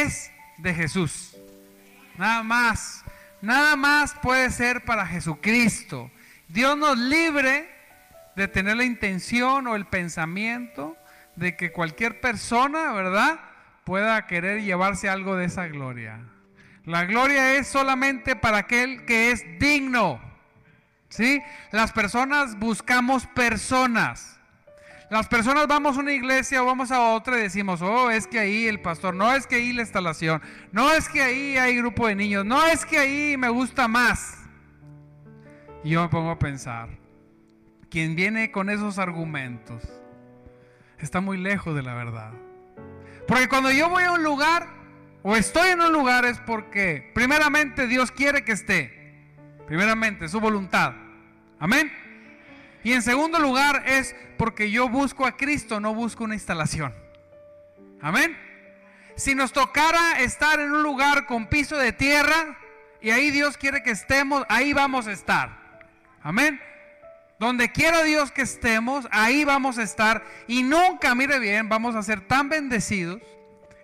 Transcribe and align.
es 0.00 0.30
de 0.58 0.74
Jesús. 0.74 1.36
Nada 2.16 2.42
más. 2.42 3.04
Nada 3.40 3.74
más 3.74 4.14
puede 4.22 4.50
ser 4.50 4.84
para 4.84 5.06
Jesucristo. 5.06 6.10
Dios 6.48 6.76
nos 6.78 6.96
libre 6.96 7.68
de 8.36 8.48
tener 8.48 8.76
la 8.76 8.84
intención 8.84 9.66
o 9.66 9.74
el 9.74 9.86
pensamiento 9.86 10.96
de 11.36 11.56
que 11.56 11.72
cualquier 11.72 12.20
persona, 12.20 12.92
¿verdad?, 12.92 13.40
pueda 13.84 14.26
querer 14.26 14.62
llevarse 14.62 15.08
algo 15.08 15.36
de 15.36 15.46
esa 15.46 15.66
gloria. 15.66 16.20
La 16.84 17.04
gloria 17.04 17.54
es 17.54 17.66
solamente 17.66 18.36
para 18.36 18.58
aquel 18.58 19.04
que 19.04 19.30
es 19.32 19.44
digno. 19.58 20.20
¿Sí? 21.08 21.42
Las 21.70 21.92
personas 21.92 22.58
buscamos 22.58 23.26
personas. 23.26 24.40
Las 25.12 25.28
personas 25.28 25.66
vamos 25.66 25.98
a 25.98 26.00
una 26.00 26.14
iglesia 26.14 26.62
o 26.62 26.64
vamos 26.64 26.90
a 26.90 27.10
otra 27.10 27.36
y 27.36 27.42
decimos, 27.42 27.82
oh, 27.82 28.10
es 28.10 28.26
que 28.26 28.38
ahí 28.38 28.66
el 28.66 28.80
pastor, 28.80 29.14
no 29.14 29.30
es 29.30 29.46
que 29.46 29.56
ahí 29.56 29.74
la 29.74 29.82
instalación, 29.82 30.40
no 30.72 30.90
es 30.90 31.06
que 31.06 31.20
ahí 31.20 31.58
hay 31.58 31.76
grupo 31.76 32.06
de 32.06 32.14
niños, 32.14 32.46
no 32.46 32.64
es 32.64 32.86
que 32.86 32.96
ahí 32.96 33.36
me 33.36 33.50
gusta 33.50 33.88
más. 33.88 34.38
Y 35.84 35.90
yo 35.90 36.00
me 36.00 36.08
pongo 36.08 36.30
a 36.30 36.38
pensar, 36.38 36.88
quien 37.90 38.16
viene 38.16 38.50
con 38.50 38.70
esos 38.70 38.98
argumentos 38.98 39.82
está 40.98 41.20
muy 41.20 41.36
lejos 41.36 41.74
de 41.74 41.82
la 41.82 41.92
verdad. 41.92 42.32
Porque 43.28 43.50
cuando 43.50 43.70
yo 43.70 43.90
voy 43.90 44.04
a 44.04 44.12
un 44.12 44.22
lugar 44.22 44.66
o 45.22 45.36
estoy 45.36 45.72
en 45.72 45.82
un 45.82 45.92
lugar 45.92 46.24
es 46.24 46.38
porque 46.38 47.10
primeramente 47.14 47.86
Dios 47.86 48.10
quiere 48.10 48.46
que 48.46 48.52
esté. 48.52 49.28
Primeramente, 49.66 50.26
su 50.30 50.40
voluntad. 50.40 50.94
Amén. 51.58 51.92
Y 52.84 52.92
en 52.92 53.02
segundo 53.02 53.38
lugar 53.38 53.84
es 53.86 54.14
porque 54.36 54.70
yo 54.70 54.88
busco 54.88 55.26
a 55.26 55.36
Cristo, 55.36 55.80
no 55.80 55.94
busco 55.94 56.24
una 56.24 56.34
instalación. 56.34 56.92
Amén. 58.00 58.36
Si 59.14 59.34
nos 59.34 59.52
tocara 59.52 60.20
estar 60.20 60.58
en 60.58 60.72
un 60.72 60.82
lugar 60.82 61.26
con 61.26 61.46
piso 61.46 61.76
de 61.76 61.92
tierra 61.92 62.58
y 63.00 63.10
ahí 63.10 63.30
Dios 63.30 63.56
quiere 63.56 63.82
que 63.82 63.90
estemos, 63.90 64.44
ahí 64.48 64.72
vamos 64.72 65.06
a 65.06 65.12
estar. 65.12 65.80
Amén. 66.22 66.60
Donde 67.38 67.70
quiera 67.70 68.02
Dios 68.02 68.32
que 68.32 68.42
estemos, 68.42 69.06
ahí 69.10 69.44
vamos 69.44 69.78
a 69.78 69.82
estar. 69.82 70.24
Y 70.46 70.62
nunca, 70.62 71.14
mire 71.14 71.38
bien, 71.38 71.68
vamos 71.68 71.94
a 71.94 72.02
ser 72.02 72.20
tan 72.20 72.48
bendecidos 72.48 73.20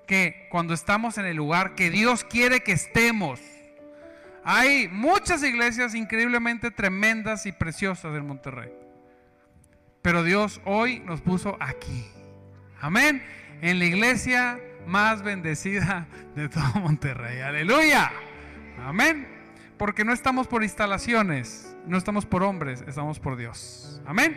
que 0.06 0.46
cuando 0.50 0.74
estamos 0.74 1.18
en 1.18 1.26
el 1.26 1.36
lugar 1.36 1.74
que 1.74 1.90
Dios 1.90 2.24
quiere 2.24 2.62
que 2.62 2.72
estemos. 2.72 3.40
Hay 4.42 4.88
muchas 4.88 5.42
iglesias 5.42 5.94
increíblemente 5.94 6.70
tremendas 6.70 7.46
y 7.46 7.52
preciosas 7.52 8.16
en 8.16 8.26
Monterrey. 8.26 8.72
Pero 10.08 10.22
Dios 10.22 10.62
hoy 10.64 11.00
nos 11.00 11.20
puso 11.20 11.58
aquí. 11.60 12.08
Amén. 12.80 13.22
En 13.60 13.78
la 13.78 13.84
iglesia 13.84 14.58
más 14.86 15.22
bendecida 15.22 16.06
de 16.34 16.48
todo 16.48 16.64
Monterrey. 16.80 17.42
Aleluya. 17.42 18.10
Amén. 18.86 19.28
Porque 19.76 20.06
no 20.06 20.14
estamos 20.14 20.46
por 20.46 20.62
instalaciones 20.62 21.76
no 21.84 21.98
estamos 21.98 22.24
por 22.24 22.42
hombres, 22.42 22.82
estamos 22.86 23.18
por 23.18 23.36
Dios. 23.36 24.00
Amén. 24.06 24.34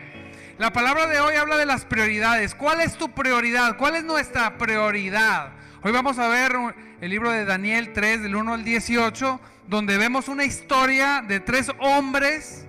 La 0.58 0.74
palabra 0.74 1.06
de 1.06 1.20
hoy 1.20 1.36
habla 1.36 1.56
de 1.56 1.64
las 1.64 1.86
prioridades. 1.86 2.54
¿Cuál 2.54 2.82
es 2.82 2.98
tu 2.98 3.10
prioridad? 3.10 3.78
¿Cuál 3.78 3.96
es 3.96 4.04
nuestra 4.04 4.58
prioridad? 4.58 5.52
Hoy 5.82 5.92
vamos 5.92 6.18
a 6.18 6.28
ver 6.28 6.52
el 7.00 7.10
libro 7.10 7.30
de 7.30 7.46
Daniel 7.46 7.94
3, 7.94 8.22
del 8.24 8.36
1 8.36 8.52
al 8.52 8.62
18, 8.62 9.40
donde 9.68 9.96
vemos 9.96 10.28
una 10.28 10.44
historia 10.44 11.24
de 11.26 11.40
tres 11.40 11.70
hombres 11.78 12.66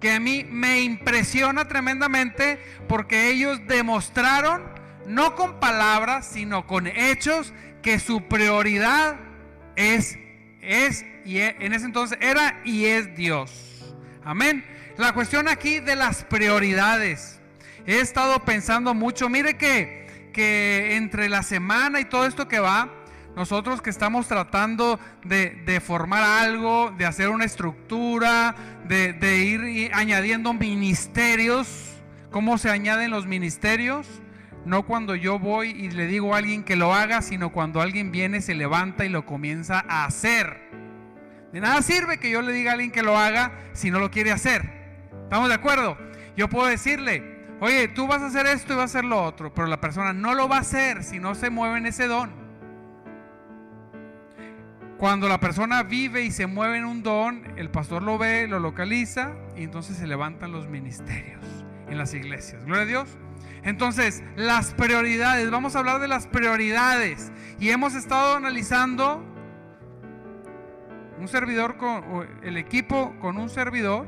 que 0.00 0.12
a 0.12 0.20
mí 0.20 0.44
me 0.44 0.80
impresiona 0.80 1.68
tremendamente 1.68 2.58
porque 2.88 3.30
ellos 3.30 3.60
demostraron, 3.66 4.62
no 5.06 5.34
con 5.34 5.60
palabras, 5.60 6.26
sino 6.26 6.66
con 6.66 6.86
hechos, 6.86 7.52
que 7.82 7.98
su 7.98 8.22
prioridad 8.28 9.16
es, 9.76 10.18
es 10.60 11.04
y 11.24 11.38
e, 11.38 11.56
en 11.60 11.72
ese 11.72 11.86
entonces 11.86 12.18
era 12.20 12.60
y 12.64 12.86
es 12.86 13.14
Dios. 13.16 13.94
Amén. 14.24 14.64
La 14.96 15.12
cuestión 15.12 15.48
aquí 15.48 15.80
de 15.80 15.96
las 15.96 16.24
prioridades. 16.24 17.40
He 17.86 18.00
estado 18.00 18.44
pensando 18.44 18.94
mucho, 18.94 19.28
mire 19.28 19.56
que, 19.56 20.30
que 20.32 20.96
entre 20.96 21.28
la 21.28 21.42
semana 21.42 22.00
y 22.00 22.06
todo 22.06 22.26
esto 22.26 22.48
que 22.48 22.58
va, 22.58 22.90
nosotros 23.36 23.82
que 23.82 23.90
estamos 23.90 24.26
tratando 24.28 24.98
de, 25.22 25.82
formar 25.84 26.22
algo, 26.22 26.90
de 26.96 27.04
hacer 27.04 27.28
una 27.28 27.44
estructura, 27.44 28.54
de, 28.88 29.12
de 29.12 29.38
ir 29.44 29.90
añadiendo 29.92 30.54
ministerios, 30.54 31.68
¿cómo 32.30 32.56
se 32.56 32.70
añaden 32.70 33.10
los 33.10 33.26
ministerios? 33.26 34.08
No 34.64 34.86
cuando 34.86 35.14
yo 35.14 35.38
voy 35.38 35.68
y 35.68 35.90
le 35.90 36.06
digo 36.06 36.34
a 36.34 36.38
alguien 36.38 36.64
que 36.64 36.76
lo 36.76 36.94
haga, 36.94 37.20
sino 37.20 37.52
cuando 37.52 37.82
alguien 37.82 38.10
viene, 38.10 38.40
se 38.40 38.54
levanta 38.54 39.04
y 39.04 39.10
lo 39.10 39.26
comienza 39.26 39.84
a 39.86 40.06
hacer. 40.06 40.70
De 41.52 41.60
nada 41.60 41.82
sirve 41.82 42.18
que 42.18 42.30
yo 42.30 42.40
le 42.40 42.52
diga 42.52 42.70
a 42.70 42.74
alguien 42.74 42.90
que 42.90 43.02
lo 43.02 43.18
haga 43.18 43.52
si 43.74 43.90
no 43.90 43.98
lo 44.00 44.10
quiere 44.10 44.32
hacer. 44.32 44.62
¿Estamos 45.24 45.50
de 45.50 45.54
acuerdo? 45.54 45.98
Yo 46.38 46.48
puedo 46.48 46.68
decirle, 46.68 47.44
oye, 47.60 47.88
tú 47.88 48.06
vas 48.06 48.22
a 48.22 48.28
hacer 48.28 48.46
esto 48.46 48.72
y 48.72 48.76
vas 48.76 48.94
a 48.94 48.98
hacer 48.98 49.04
lo 49.04 49.22
otro, 49.22 49.52
pero 49.52 49.66
la 49.66 49.78
persona 49.78 50.14
no 50.14 50.34
lo 50.34 50.48
va 50.48 50.56
a 50.56 50.60
hacer 50.60 51.04
si 51.04 51.18
no 51.18 51.34
se 51.34 51.50
mueve 51.50 51.76
en 51.76 51.86
ese 51.86 52.06
don. 52.06 52.45
Cuando 54.98 55.28
la 55.28 55.38
persona 55.38 55.82
vive 55.82 56.22
y 56.22 56.30
se 56.30 56.46
mueve 56.46 56.78
en 56.78 56.86
un 56.86 57.02
don, 57.02 57.42
el 57.58 57.70
pastor 57.70 58.02
lo 58.02 58.16
ve, 58.16 58.48
lo 58.48 58.60
localiza 58.60 59.32
y 59.54 59.62
entonces 59.64 59.98
se 59.98 60.06
levantan 60.06 60.52
los 60.52 60.68
ministerios 60.68 61.44
en 61.88 61.98
las 61.98 62.14
iglesias. 62.14 62.64
Gloria 62.64 62.82
a 62.82 62.86
Dios. 62.86 63.18
Entonces, 63.62 64.22
las 64.36 64.72
prioridades, 64.72 65.50
vamos 65.50 65.76
a 65.76 65.80
hablar 65.80 66.00
de 66.00 66.08
las 66.08 66.26
prioridades. 66.26 67.30
Y 67.58 67.70
hemos 67.70 67.94
estado 67.94 68.36
analizando 68.36 69.22
un 71.18 71.28
servidor 71.28 71.76
con 71.76 72.26
el 72.42 72.56
equipo 72.56 73.14
con 73.20 73.36
un 73.36 73.50
servidor, 73.50 74.06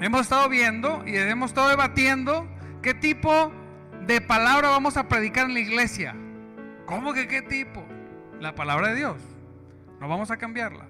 hemos 0.00 0.22
estado 0.22 0.48
viendo 0.48 1.02
y 1.06 1.16
hemos 1.16 1.50
estado 1.50 1.68
debatiendo 1.68 2.46
qué 2.82 2.92
tipo 2.92 3.52
de 4.06 4.20
palabra 4.20 4.70
vamos 4.70 4.96
a 4.96 5.08
predicar 5.08 5.46
en 5.46 5.54
la 5.54 5.60
iglesia. 5.60 6.14
¿Cómo 6.86 7.12
que 7.12 7.28
qué 7.28 7.40
tipo? 7.40 7.86
La 8.40 8.54
palabra 8.54 8.88
de 8.88 8.96
Dios. 8.96 9.29
No 10.00 10.08
vamos 10.08 10.30
a 10.30 10.38
cambiarla. 10.38 10.86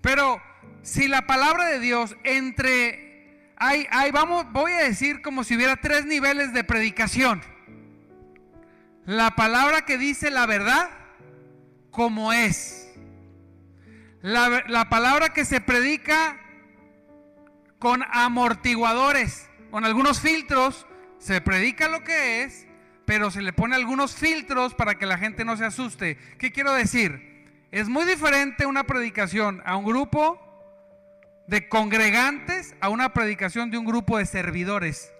Pero 0.00 0.40
si 0.82 1.08
la 1.08 1.26
palabra 1.26 1.64
de 1.64 1.80
Dios 1.80 2.16
entre 2.24 3.52
hay, 3.56 3.86
vamos 4.12 4.46
voy 4.52 4.72
a 4.72 4.84
decir 4.84 5.20
como 5.20 5.42
si 5.42 5.56
hubiera 5.56 5.76
tres 5.76 6.06
niveles 6.06 6.52
de 6.52 6.62
predicación. 6.62 7.42
La 9.04 9.30
palabra 9.34 9.82
que 9.82 9.98
dice 9.98 10.30
la 10.30 10.46
verdad 10.46 10.90
como 11.90 12.32
es 12.32 12.88
la, 14.22 14.88
palabra 14.90 15.32
que 15.32 15.44
se 15.44 15.60
predica 15.60 16.36
con 17.78 18.02
amortiguadores, 18.10 19.48
con 19.70 19.84
algunos 19.84 20.20
filtros, 20.20 20.86
se 21.18 21.40
predica 21.40 21.88
lo 21.88 22.02
que 22.02 22.42
es, 22.42 22.66
pero 23.04 23.30
se 23.30 23.42
le 23.42 23.52
pone 23.52 23.76
algunos 23.76 24.14
filtros 24.14 24.74
para 24.74 24.98
que 24.98 25.06
la 25.06 25.18
gente 25.18 25.44
no 25.44 25.56
se 25.56 25.64
asuste. 25.64 26.18
¿Qué 26.38 26.52
quiero 26.52 26.72
decir? 26.72 27.27
Es 27.70 27.88
muy 27.88 28.06
diferente 28.06 28.64
una 28.64 28.84
predicación 28.84 29.62
a 29.64 29.76
un 29.76 29.84
grupo 29.84 30.40
de 31.46 31.68
congregantes 31.68 32.74
a 32.80 32.88
una 32.88 33.12
predicación 33.12 33.70
de 33.70 33.78
un 33.78 33.84
grupo 33.84 34.18
de 34.18 34.26
servidores. 34.26 35.12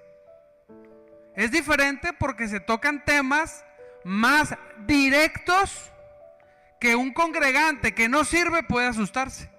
Es 1.35 1.51
diferente 1.51 2.13
porque 2.13 2.49
se 2.49 2.61
tocan 2.61 3.05
temas 3.05 3.65
más 4.05 4.55
directos 4.87 5.91
que 6.81 6.97
un 6.97 7.13
congregante 7.13 7.95
que 7.95 8.09
no 8.09 8.25
sirve 8.25 8.63
puede 8.63 8.87
asustarse. 8.87 9.51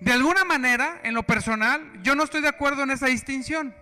De 0.00 0.12
alguna 0.12 0.44
manera, 0.44 1.00
en 1.04 1.14
lo 1.14 1.22
personal, 1.22 2.00
yo 2.02 2.14
no 2.14 2.24
estoy 2.24 2.40
de 2.40 2.48
acuerdo 2.48 2.82
en 2.82 2.90
esa 2.90 3.06
distinción. 3.06 3.74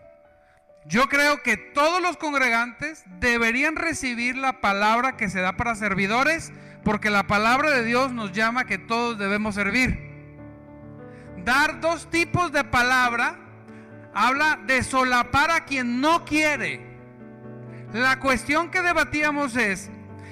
Yo 0.84 1.08
creo 1.08 1.42
que 1.42 1.56
todos 1.56 2.00
los 2.02 2.16
congregantes 2.16 3.04
deberían 3.20 3.76
recibir 3.76 4.36
la 4.36 4.60
palabra 4.60 5.16
que 5.16 5.28
se 5.28 5.40
da 5.40 5.56
para 5.56 5.74
servidores, 5.74 6.52
porque 6.84 7.10
la 7.10 7.26
palabra 7.26 7.70
de 7.70 7.84
Dios 7.84 8.12
nos 8.12 8.32
llama 8.32 8.64
que 8.64 8.78
todos 8.78 9.18
debemos 9.18 9.54
servir. 9.54 10.10
Dar 11.44 11.80
dos 11.80 12.08
tipos 12.10 12.52
de 12.52 12.64
palabra 12.64 13.38
habla 14.14 14.58
de 14.66 14.82
solapar 14.82 15.50
a 15.50 15.64
quien 15.64 16.00
no 16.00 16.24
quiere 16.24 16.90
la 17.92 18.20
cuestión 18.20 18.70
que 18.70 18.82
debatíamos 18.82 19.56
es, 19.56 19.90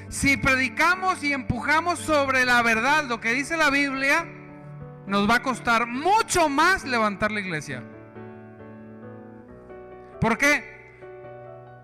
si 0.08 0.36
predicamos 0.36 1.22
y 1.24 1.32
empujamos 1.32 1.98
sobre 1.98 2.44
la 2.44 2.62
verdad 2.62 3.04
lo 3.04 3.20
que 3.20 3.32
dice 3.32 3.56
la 3.56 3.70
Biblia, 3.70 4.26
nos 5.06 5.28
va 5.28 5.36
a 5.36 5.42
costar 5.42 5.86
mucho 5.86 6.48
más 6.48 6.84
levantar 6.84 7.32
la 7.32 7.40
iglesia. 7.40 7.82
¿Por 10.20 10.38
qué? 10.38 10.64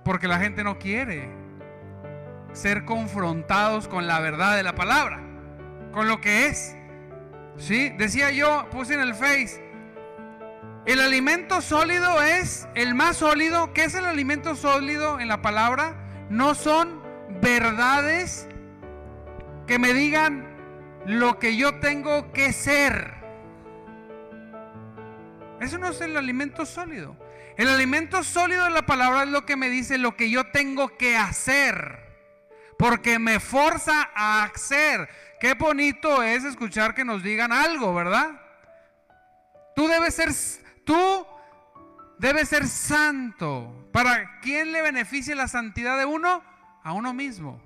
Porque 0.05 0.29
la 0.29 0.39
gente 0.39 0.65
no 0.65 0.79
quiere 0.79 1.29
ser 2.53 2.85
confrontados 2.85 3.89
con 3.89 4.07
la 4.07 4.21
verdad 4.21 4.57
de 4.57 4.63
la 4.63 4.75
palabra, 4.75 5.21
con 5.93 6.09
lo 6.09 6.21
que 6.21 6.47
es. 6.47 6.77
¿Sí? 7.57 7.91
Decía 7.91 8.31
yo, 8.31 8.69
puse 8.71 8.95
en 8.95 9.01
el 9.01 9.15
Face, 9.15 9.63
el 10.87 11.01
alimento 11.01 11.63
sólido 11.63 12.21
es 12.23 12.69
el 12.75 12.95
más 12.95 13.17
sólido. 13.17 13.73
¿Qué 13.73 13.85
es 13.85 13.95
el 13.95 14.05
alimento 14.05 14.55
sólido 14.55 15.19
en 15.19 15.29
la 15.29 15.41
palabra? 15.41 15.95
No 16.29 16.55
son 16.55 17.01
verdades 17.41 18.49
que 19.67 19.79
me 19.79 19.95
digan 19.95 20.47
lo 21.07 21.39
que 21.39 21.57
yo 21.57 21.81
tengo 21.81 22.33
que 22.33 22.53
ser. 22.53 23.15
Eso 25.61 25.79
no 25.79 25.89
es 25.89 26.01
el 26.03 26.17
alimento 26.19 26.67
sólido. 26.67 27.17
El 27.57 27.69
alimento 27.69 28.25
sólido 28.25 28.65
de 28.65 28.71
la 28.71 28.85
palabra 28.85 29.23
es 29.23 29.29
lo 29.29 29.47
que 29.47 29.57
me 29.57 29.71
dice 29.71 29.97
lo 29.97 30.17
que 30.17 30.29
yo 30.29 30.49
tengo 30.49 30.97
que 30.97 31.17
hacer. 31.17 32.01
Porque 32.79 33.19
me 33.21 33.39
forza 33.39 34.11
a 34.15 34.45
hacer. 34.45 35.09
Qué 35.41 35.55
bonito 35.55 36.23
es 36.23 36.45
escuchar 36.45 36.95
que 36.95 37.05
nos 37.05 37.23
digan 37.23 37.53
algo, 37.53 37.95
¿verdad? 37.95 38.41
Tú 39.77 39.87
debes 39.87 40.15
ser, 40.15 40.31
tú 40.85 41.27
debes 42.19 42.49
ser 42.49 42.67
santo. 42.67 43.89
¿Para 43.93 44.41
quién 44.41 44.73
le 44.73 44.83
beneficia 44.83 45.37
la 45.37 45.47
santidad 45.47 45.97
de 45.97 46.05
uno? 46.05 46.43
A 46.83 46.93
uno 46.93 47.15
mismo. 47.15 47.63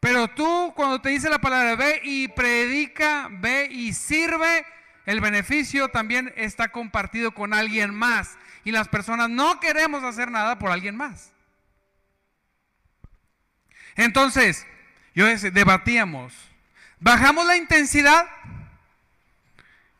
Pero 0.00 0.28
tú 0.28 0.74
cuando 0.76 1.00
te 1.00 1.08
dice 1.08 1.30
la 1.30 1.38
palabra, 1.38 1.76
ve 1.76 2.00
y 2.04 2.28
predica, 2.28 3.28
ve 3.30 3.68
y 3.70 3.94
sirve, 3.94 4.66
el 5.06 5.22
beneficio 5.22 5.88
también 5.88 6.32
está 6.36 6.68
compartido 6.68 7.32
con 7.32 7.54
alguien 7.54 7.94
más. 7.94 8.36
Y 8.64 8.72
las 8.72 8.88
personas 8.88 9.30
no 9.30 9.60
queremos 9.60 10.02
hacer 10.02 10.30
nada 10.30 10.58
por 10.58 10.70
alguien 10.70 10.96
más. 10.96 11.32
Entonces, 13.96 14.66
yo 15.14 15.26
debatíamos, 15.26 16.34
¿bajamos 16.98 17.46
la 17.46 17.56
intensidad? 17.56 18.26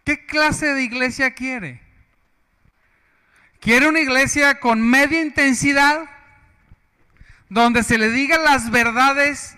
¿Qué 0.05 0.27
clase 0.27 0.75
de 0.75 0.83
iglesia 0.83 1.33
quiere? 1.33 1.81
¿Quiere 3.61 3.89
una 3.89 4.01
iglesia 4.01 4.61
con 4.61 4.83
media 4.83 5.23
intensidad? 5.23 6.11
Donde 7.49 7.83
se 7.83 7.99
le 7.99 8.11
digan 8.11 8.43
las 8.43 8.71
verdades 8.71 9.57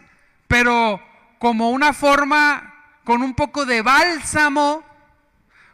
pero 0.48 1.02
como 1.38 1.70
una 1.70 1.92
forma 1.92 2.74
con 3.04 3.22
un 3.22 3.34
poco 3.34 3.66
de 3.66 3.82
bálsamo 3.82 4.84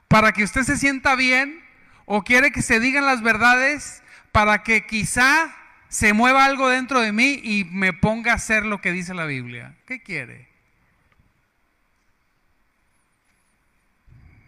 para 0.09 0.33
que 0.33 0.45
usted 0.45 0.63
se 0.63 0.77
sienta 0.77 1.15
bien 1.15 1.62
o 2.05 2.23
quiere 2.23 2.53
que 2.53 2.63
se 2.63 2.81
digan 2.81 3.07
las 3.07 3.23
verdades 3.23 4.03
para 4.33 4.63
que 4.63 4.87
quizá 4.87 5.55
se 5.89 6.13
mueva 6.13 6.45
algo 6.45 6.69
dentro 6.69 7.01
de 7.01 7.13
mí 7.13 7.41
y 7.43 7.65
me 7.65 7.93
ponga 7.93 8.33
a 8.33 8.37
hacer 8.37 8.65
lo 8.65 8.81
que 8.81 8.93
dice 8.93 9.15
la 9.15 9.27
Biblia. 9.27 9.75
¿Qué 9.87 10.03
quiere? 10.03 10.49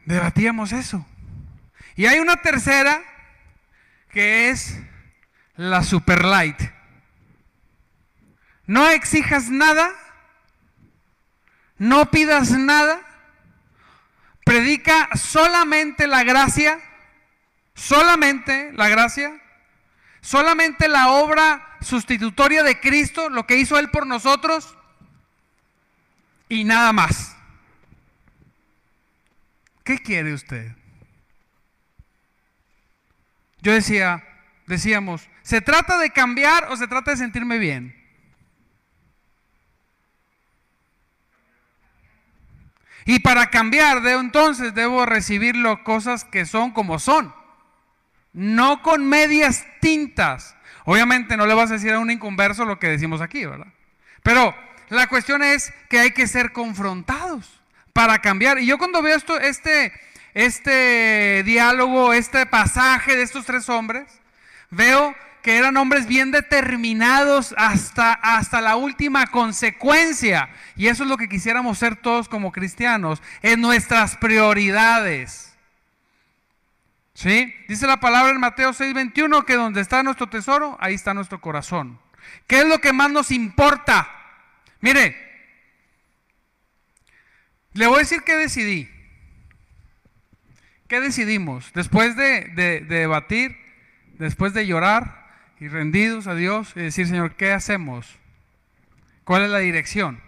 Debatíamos 0.06 0.72
eso. 0.72 1.06
Y 1.96 2.06
hay 2.06 2.18
una 2.18 2.36
tercera 2.36 3.02
que 4.10 4.50
es 4.50 4.78
la 5.56 5.82
super 5.82 6.24
light. 6.24 6.60
No 8.66 8.88
exijas 8.88 9.50
nada 9.50 9.92
no 11.78 12.10
pidas 12.10 12.50
nada, 12.52 13.00
predica 14.44 15.08
solamente 15.16 16.06
la 16.06 16.22
gracia, 16.22 16.80
solamente 17.74 18.72
la 18.72 18.88
gracia, 18.88 19.40
solamente 20.20 20.88
la 20.88 21.10
obra 21.10 21.76
sustitutoria 21.80 22.62
de 22.62 22.80
Cristo, 22.80 23.28
lo 23.28 23.46
que 23.46 23.58
hizo 23.58 23.78
Él 23.78 23.90
por 23.90 24.06
nosotros, 24.06 24.76
y 26.48 26.64
nada 26.64 26.92
más. 26.92 27.36
¿Qué 29.82 29.98
quiere 29.98 30.32
usted? 30.32 30.72
Yo 33.60 33.72
decía, 33.72 34.24
decíamos, 34.66 35.28
¿se 35.42 35.60
trata 35.60 35.98
de 35.98 36.10
cambiar 36.10 36.68
o 36.70 36.76
se 36.76 36.86
trata 36.86 37.10
de 37.10 37.16
sentirme 37.18 37.58
bien? 37.58 37.94
Y 43.06 43.20
para 43.20 43.50
cambiar, 43.50 44.00
de 44.00 44.12
entonces 44.12 44.74
debo 44.74 45.04
recibir 45.04 45.56
las 45.56 45.80
cosas 45.80 46.24
que 46.24 46.46
son 46.46 46.70
como 46.70 46.98
son. 46.98 47.34
No 48.34 48.82
con 48.82 49.08
medias 49.08 49.64
tintas. 49.80 50.54
Obviamente 50.84 51.36
no 51.36 51.46
le 51.46 51.54
vas 51.54 51.70
a 51.70 51.74
decir 51.74 51.92
a 51.92 51.98
un 51.98 52.10
inconverso 52.10 52.66
lo 52.66 52.78
que 52.78 52.88
decimos 52.88 53.22
aquí, 53.22 53.46
¿verdad? 53.46 53.68
Pero 54.22 54.54
la 54.90 55.06
cuestión 55.06 55.42
es 55.42 55.72
que 55.88 55.98
hay 55.98 56.10
que 56.10 56.26
ser 56.26 56.52
confrontados 56.52 57.60
para 57.94 58.18
cambiar. 58.18 58.58
Y 58.58 58.66
yo 58.66 58.76
cuando 58.76 59.00
veo 59.00 59.16
esto, 59.16 59.40
este, 59.40 59.92
este 60.34 61.42
diálogo, 61.44 62.12
este 62.12 62.44
pasaje 62.44 63.16
de 63.16 63.22
estos 63.22 63.46
tres 63.46 63.68
hombres, 63.70 64.04
veo 64.70 65.14
que 65.42 65.56
eran 65.56 65.76
hombres 65.76 66.06
bien 66.06 66.30
determinados 66.30 67.54
hasta, 67.56 68.14
hasta 68.14 68.60
la 68.60 68.76
última 68.76 69.26
consecuencia. 69.26 70.48
Y 70.74 70.88
eso 70.88 71.04
es 71.04 71.08
lo 71.08 71.18
que 71.18 71.28
quisiéramos 71.28 71.78
ser 71.78 71.96
todos 71.96 72.28
como 72.28 72.50
cristianos, 72.50 73.22
en 73.42 73.60
nuestras 73.60 74.16
prioridades. 74.16 75.53
¿Sí? 77.14 77.54
Dice 77.68 77.86
la 77.86 78.00
palabra 78.00 78.32
en 78.32 78.40
Mateo 78.40 78.72
6:21 78.72 79.44
que 79.44 79.54
donde 79.54 79.80
está 79.80 80.02
nuestro 80.02 80.28
tesoro, 80.28 80.76
ahí 80.80 80.94
está 80.94 81.14
nuestro 81.14 81.40
corazón. 81.40 81.98
¿Qué 82.46 82.60
es 82.60 82.66
lo 82.66 82.80
que 82.80 82.92
más 82.92 83.10
nos 83.10 83.30
importa? 83.30 84.08
Mire, 84.80 85.16
le 87.72 87.86
voy 87.86 87.96
a 87.96 88.00
decir 88.00 88.22
qué 88.22 88.36
decidí. 88.36 88.90
¿Qué 90.88 91.00
decidimos? 91.00 91.72
Después 91.72 92.16
de, 92.16 92.44
de 92.54 92.80
debatir, 92.80 93.56
después 94.18 94.52
de 94.52 94.66
llorar, 94.66 95.24
y 95.60 95.68
rendidos 95.68 96.26
a 96.26 96.34
Dios 96.34 96.72
y 96.76 96.80
decir, 96.80 97.06
Señor, 97.06 97.36
¿qué 97.36 97.52
hacemos? 97.52 98.06
¿Cuál 99.24 99.44
es 99.44 99.50
la 99.50 99.58
dirección? 99.58 100.20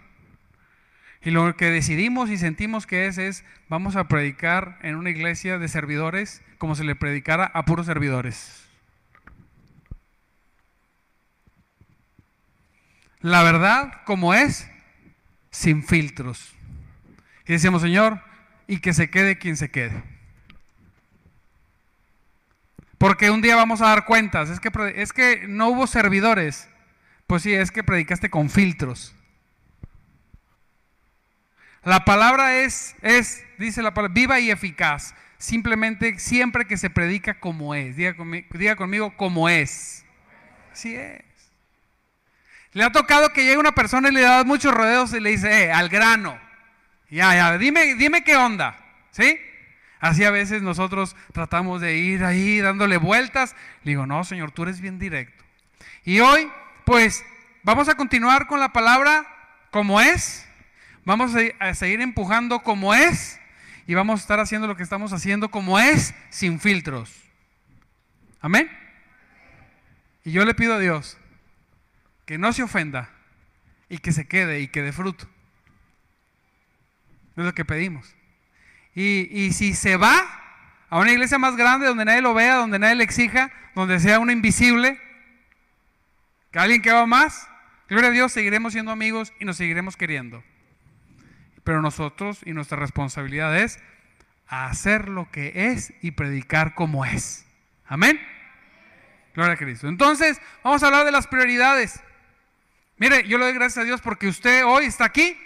Y 1.27 1.31
lo 1.31 1.57
que 1.57 1.69
decidimos 1.69 2.29
y 2.29 2.37
sentimos 2.37 2.87
que 2.87 3.05
es 3.05 3.17
es, 3.17 3.43
vamos 3.67 3.97
a 3.97 4.07
predicar 4.07 4.79
en 4.81 4.95
una 4.95 5.09
iglesia 5.09 5.57
de 5.57 5.67
servidores 5.67 6.41
como 6.57 6.73
se 6.73 6.85
le 6.85 6.95
predicara 6.95 7.51
a 7.53 7.65
puros 7.65 7.85
servidores. 7.85 8.65
La 13.19 13.43
verdad 13.43 13.91
como 14.05 14.33
es, 14.33 14.69
sin 15.51 15.83
filtros. 15.83 16.55
Y 17.45 17.51
decimos, 17.51 17.81
Señor, 17.81 18.21
y 18.65 18.79
que 18.79 18.93
se 18.93 19.09
quede 19.09 19.37
quien 19.37 19.57
se 19.57 19.69
quede. 19.69 20.01
Porque 22.97 23.31
un 23.31 23.41
día 23.41 23.57
vamos 23.57 23.81
a 23.81 23.87
dar 23.87 24.05
cuentas. 24.05 24.49
Es 24.49 24.61
que, 24.61 24.71
es 24.95 25.11
que 25.11 25.45
no 25.45 25.67
hubo 25.67 25.87
servidores. 25.87 26.69
Pues 27.27 27.43
sí, 27.43 27.53
es 27.53 27.69
que 27.69 27.83
predicaste 27.83 28.29
con 28.29 28.49
filtros. 28.49 29.13
La 31.87 32.03
palabra 32.03 32.57
es, 32.57 32.97
es, 33.01 33.45
dice 33.57 33.81
la 33.81 33.93
palabra, 33.93 34.13
viva 34.13 34.41
y 34.41 34.51
eficaz. 34.51 35.15
Simplemente 35.37 36.19
siempre 36.19 36.67
que 36.67 36.75
se 36.75 36.89
predica 36.89 37.39
como 37.39 37.73
es. 37.75 37.95
Diga 37.95 38.75
conmigo, 38.75 39.15
como 39.15 39.47
es. 39.47 40.03
Así 40.73 40.97
es. 40.97 41.23
Le 42.73 42.83
ha 42.83 42.91
tocado 42.91 43.31
que 43.31 43.45
llegue 43.45 43.57
una 43.57 43.71
persona 43.71 44.09
y 44.09 44.11
le 44.11 44.19
da 44.19 44.43
muchos 44.43 44.73
rodeos 44.73 45.13
y 45.13 45.21
le 45.21 45.29
dice, 45.29 45.63
eh, 45.63 45.71
al 45.71 45.87
grano. 45.87 46.37
Ya, 47.09 47.33
ya, 47.33 47.57
dime, 47.57 47.95
dime 47.95 48.21
qué 48.21 48.35
onda. 48.35 48.77
¿Sí? 49.11 49.39
Así 50.01 50.25
a 50.25 50.31
veces 50.31 50.61
nosotros 50.61 51.15
tratamos 51.31 51.79
de 51.79 51.95
ir 51.95 52.25
ahí 52.25 52.59
dándole 52.59 52.97
vueltas. 52.97 53.55
Le 53.83 53.91
digo, 53.91 54.05
no, 54.05 54.25
Señor, 54.25 54.51
tú 54.51 54.63
eres 54.63 54.81
bien 54.81 54.99
directo. 54.99 55.45
Y 56.03 56.19
hoy, 56.19 56.51
pues, 56.83 57.23
vamos 57.63 57.87
a 57.87 57.95
continuar 57.95 58.45
con 58.47 58.59
la 58.59 58.73
palabra 58.73 59.25
como 59.71 60.01
es. 60.01 60.46
Vamos 61.07 61.31
a 61.61 61.73
seguir 61.73 62.01
empujando 62.01 62.63
como 62.63 62.93
es. 62.93 63.39
Y 63.87 63.93
vamos 63.93 64.19
a 64.19 64.21
estar 64.23 64.41
haciendo 64.41 64.67
lo 64.67 64.75
que 64.75 64.83
estamos 64.83 65.13
haciendo 65.13 65.49
como 65.49 65.79
es, 65.79 66.13
sin 66.29 66.59
filtros. 66.59 67.15
Amén. 68.41 68.69
Y 70.25 70.33
yo 70.33 70.43
le 70.43 70.53
pido 70.53 70.73
a 70.73 70.79
Dios 70.79 71.17
que 72.25 72.37
no 72.37 72.51
se 72.51 72.61
ofenda 72.61 73.09
y 73.87 73.99
que 73.99 74.11
se 74.11 74.27
quede 74.27 74.59
y 74.59 74.67
que 74.67 74.81
dé 74.81 74.91
fruto. 74.91 75.29
Es 77.37 77.45
lo 77.45 77.53
que 77.53 77.63
pedimos. 77.63 78.13
Y, 78.93 79.53
si 79.53 79.75
se 79.75 79.95
va 79.95 80.13
a 80.89 80.99
una 80.99 81.13
iglesia 81.13 81.37
más 81.37 81.55
grande 81.55 81.87
donde 81.87 82.03
nadie 82.03 82.21
lo 82.21 82.33
vea, 82.33 82.55
donde 82.55 82.79
nadie 82.79 82.95
le 82.95 83.05
exija, 83.05 83.49
donde 83.75 84.01
sea 84.01 84.19
uno 84.19 84.33
invisible, 84.33 84.99
que 86.51 86.59
alguien 86.59 86.81
que 86.81 86.91
va 86.91 87.05
más, 87.05 87.47
gloria 87.87 88.09
a 88.09 88.13
Dios, 88.13 88.33
seguiremos 88.33 88.73
siendo 88.73 88.91
amigos 88.91 89.31
y 89.39 89.45
nos 89.45 89.55
seguiremos 89.55 89.95
queriendo. 89.95 90.43
Pero 91.67 91.81
nosotros 91.81 92.39
y 92.45 92.53
nuestra 92.53 92.77
responsabilidad 92.77 93.59
es 93.59 93.77
hacer 94.47 95.09
lo 95.09 95.29
que 95.29 95.51
es 95.73 95.91
y 96.01 96.11
predicar 96.11 96.75
como 96.75 97.03
es. 97.03 97.45
Amén. 97.85 98.21
Gloria 99.33 99.55
a 99.55 99.57
Cristo. 99.57 99.89
Entonces, 99.89 100.39
vamos 100.63 100.81
a 100.81 100.85
hablar 100.85 101.03
de 101.03 101.11
las 101.11 101.27
prioridades. 101.27 101.99
Mire, 102.95 103.27
yo 103.27 103.37
le 103.37 103.43
doy 103.43 103.53
gracias 103.53 103.79
a 103.79 103.83
Dios 103.83 103.99
porque 103.99 104.29
usted 104.29 104.63
hoy 104.65 104.85
está 104.85 105.03
aquí 105.03 105.37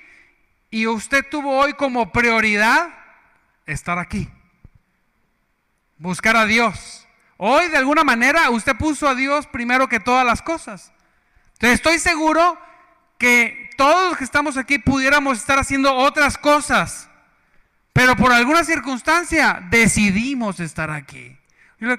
y 0.70 0.86
usted 0.86 1.26
tuvo 1.28 1.58
hoy 1.58 1.74
como 1.74 2.12
prioridad 2.12 2.94
estar 3.66 3.98
aquí. 3.98 4.30
Buscar 5.98 6.38
a 6.38 6.46
Dios. 6.46 7.08
Hoy 7.38 7.68
de 7.70 7.78
alguna 7.78 8.04
manera 8.04 8.52
usted 8.52 8.76
puso 8.76 9.08
a 9.08 9.16
Dios 9.16 9.48
primero 9.48 9.90
que 9.90 10.00
todas 10.00 10.24
las 10.24 10.44
cosas. 10.44 10.94
Entonces 11.54 11.80
estoy 11.80 11.98
seguro 11.98 12.60
que 13.22 13.70
todos 13.78 14.10
los 14.10 14.18
que 14.18 14.24
estamos 14.24 14.58
aquí 14.58 14.80
pudiéramos 14.80 15.38
estar 15.38 15.60
haciendo 15.60 15.94
otras 15.94 16.40
cosas, 16.40 17.08
pero 17.94 18.16
por 18.16 18.34
alguna 18.34 18.64
circunstancia 18.64 19.62
decidimos 19.70 20.60
estar 20.60 20.90
aquí. 20.90 21.38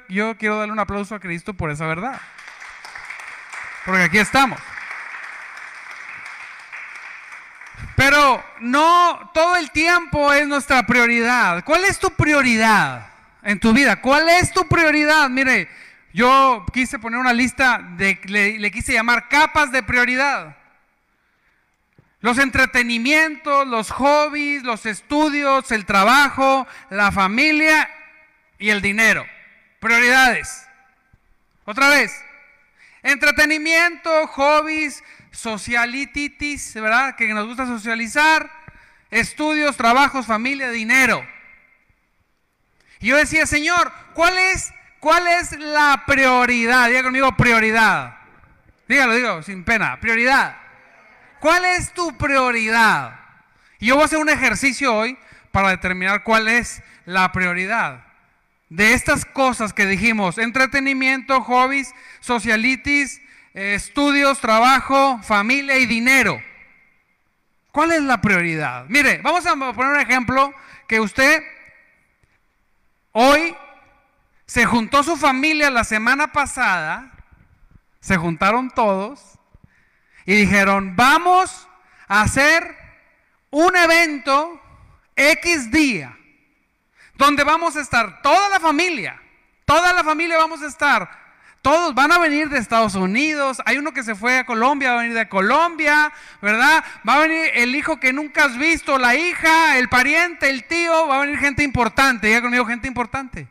Yo, 0.09 0.37
quiero 0.37 0.59
darle 0.59 0.73
un 0.73 0.81
aplauso 0.81 1.15
a 1.15 1.21
Cristo 1.21 1.55
por 1.55 1.71
esa 1.71 1.87
verdad. 1.87 2.21
Porque 3.85 4.03
aquí 4.03 4.19
estamos. 4.19 4.59
Pero 7.95 8.45
no 8.59 9.31
todo 9.33 9.55
el 9.55 9.71
tiempo 9.71 10.33
es 10.33 10.49
nuestra 10.49 10.85
prioridad. 10.87 11.63
¿Cuál 11.65 11.85
es 11.85 12.01
tu 12.01 12.11
prioridad 12.11 13.07
en 13.45 13.61
tu 13.61 13.73
vida? 13.73 14.01
¿Cuál 14.01 14.29
es 14.29 14.53
tu 14.53 14.67
prioridad? 14.67 15.31
Mire, 15.31 15.69
yo 16.13 16.67
quise 16.73 16.99
poner 16.99 17.21
una 17.21 17.33
lista 17.33 17.81
de, 17.97 18.19
le 18.59 18.71
quise 18.73 18.93
llamar 18.93 19.29
capas 19.29 19.71
de 19.71 19.85
prioridad. 19.85 20.57
Los 22.23 22.39
entretenimientos, 22.39 23.67
los 23.67 23.91
hobbies, 23.91 24.63
los 24.63 24.87
estudios, 24.87 25.73
el 25.73 25.85
trabajo, 25.85 26.69
la 26.89 27.11
familia 27.11 27.91
y 28.59 28.71
el 28.71 28.81
dinero. 28.81 29.27
Prioridades. 29.81 30.65
Otra 31.65 31.89
vez. 31.89 32.13
Entretenimiento, 33.03 34.29
hobbies, 34.29 35.03
socialititis, 35.33 36.75
¿verdad? 36.75 37.17
Que 37.17 37.27
nos 37.35 37.49
gusta 37.49 37.67
socializar, 37.67 38.49
estudios, 39.11 39.77
trabajos, 39.77 40.25
familia, 40.27 40.71
dinero. 40.71 41.27
Y 43.01 43.09
yo 43.09 43.17
decía, 43.17 43.47
Señor, 43.47 43.93
¿cuál 44.15 44.39
es, 44.39 44.73
cuál 45.01 45.27
es 45.27 45.59
la 45.59 46.05
prioridad? 46.07 46.87
Diga 46.87 47.03
conmigo, 47.03 47.37
prioridad. 47.37 48.17
Dígalo, 48.87 49.15
digo, 49.15 49.43
sin 49.43 49.65
pena, 49.65 49.99
prioridad. 49.99 50.62
¿Cuál 51.43 51.65
es 51.65 51.93
tu 51.93 52.17
prioridad? 52.17 53.19
Y 53.81 53.87
yo 53.87 53.97
voy 53.97 54.03
a 54.03 54.05
hacer 54.05 54.21
un 54.21 54.29
ejercicio 54.29 54.95
hoy 54.95 55.19
para 55.51 55.71
determinar 55.71 56.23
cuál 56.23 56.47
es 56.47 56.81
la 57.05 57.33
prioridad 57.33 58.05
de 58.69 58.95
estas 58.95 59.25
cosas 59.25 59.73
que 59.73 59.87
dijimos, 59.87 60.39
entretenimiento, 60.39 61.41
hobbies, 61.41 61.93
socialitis, 62.21 63.21
estudios, 63.55 64.39
trabajo, 64.39 65.19
familia 65.25 65.79
y 65.79 65.87
dinero. 65.87 66.41
¿Cuál 67.73 67.91
es 67.91 68.03
la 68.03 68.21
prioridad? 68.21 68.85
Mire, 68.87 69.19
vamos 69.19 69.45
a 69.45 69.57
poner 69.57 69.95
un 69.95 70.01
ejemplo 70.01 70.55
que 70.87 71.01
usted 71.01 71.43
hoy 73.11 73.57
se 74.47 74.65
juntó 74.65 75.03
su 75.03 75.17
familia 75.17 75.71
la 75.71 75.83
semana 75.83 76.31
pasada, 76.31 77.11
se 77.99 78.17
juntaron 78.17 78.71
todos 78.71 79.41
y 80.27 80.35
dijeron, 80.35 80.95
vamos 80.97 81.69
a 82.09 82.23
hacer 82.23 82.77
un 83.51 83.77
evento 83.77 84.61
X 85.17 85.71
día, 85.71 86.17
donde 87.15 87.45
vamos 87.45 87.77
a 87.77 87.81
estar 87.81 88.23
toda 88.23 88.49
la 88.49 88.61
familia, 88.61 89.21
toda 89.65 89.93
la 89.93 90.05
familia 90.05 90.39
vamos 90.39 90.63
a 90.63 90.67
estar 90.67 91.23
todos 91.63 91.95
van 91.95 92.11
a 92.11 92.19
venir 92.19 92.49
de 92.49 92.59
Estados 92.59 92.97
Unidos. 92.97 93.63
Hay 93.65 93.79
uno 93.79 93.93
que 93.93 94.03
se 94.03 94.17
fue 94.17 94.39
a 94.39 94.45
Colombia, 94.45 94.91
va 94.91 94.99
a 94.99 95.03
venir 95.03 95.17
de 95.17 95.29
Colombia, 95.29 96.13
¿verdad? 96.43 96.85
Va 97.09 97.15
a 97.15 97.19
venir 97.21 97.53
el 97.55 97.77
hijo 97.77 98.01
que 98.01 98.13
nunca 98.13 98.47
has 98.47 98.59
visto, 98.59 98.99
la 98.99 99.15
hija, 99.15 99.79
el 99.79 99.89
pariente, 99.89 100.51
el 100.51 100.65
tío. 100.65 101.07
Va 101.07 101.19
a 101.19 101.21
venir 101.21 101.39
gente 101.39 101.63
importante. 101.63 102.27
Diga 102.27 102.43
conmigo, 102.43 102.67
gente 102.67 102.89
importante. 102.89 103.47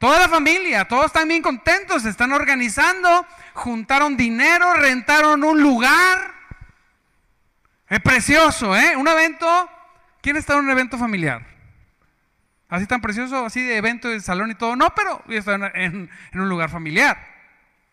Toda 0.00 0.18
la 0.18 0.28
familia, 0.30 0.86
todos 0.86 1.04
están 1.06 1.28
bien 1.28 1.42
contentos, 1.42 2.04
se 2.04 2.08
están 2.08 2.32
organizando, 2.32 3.26
juntaron 3.52 4.16
dinero, 4.16 4.72
rentaron 4.72 5.44
un 5.44 5.60
lugar. 5.60 6.32
Es 7.86 8.00
precioso, 8.00 8.74
¿eh? 8.74 8.96
Un 8.96 9.06
evento. 9.06 9.46
¿Quién 10.22 10.38
está 10.38 10.54
en 10.54 10.60
un 10.60 10.70
evento 10.70 10.96
familiar? 10.96 11.46
Así 12.70 12.86
tan 12.86 13.02
precioso, 13.02 13.44
así 13.44 13.62
de 13.62 13.76
evento, 13.76 14.08
de 14.08 14.20
salón 14.20 14.50
y 14.50 14.54
todo. 14.54 14.74
No, 14.74 14.94
pero 14.94 15.22
está 15.28 15.56
en, 15.56 16.08
en, 16.32 16.40
un 16.40 16.48
lugar 16.48 16.70
familiar. 16.70 17.22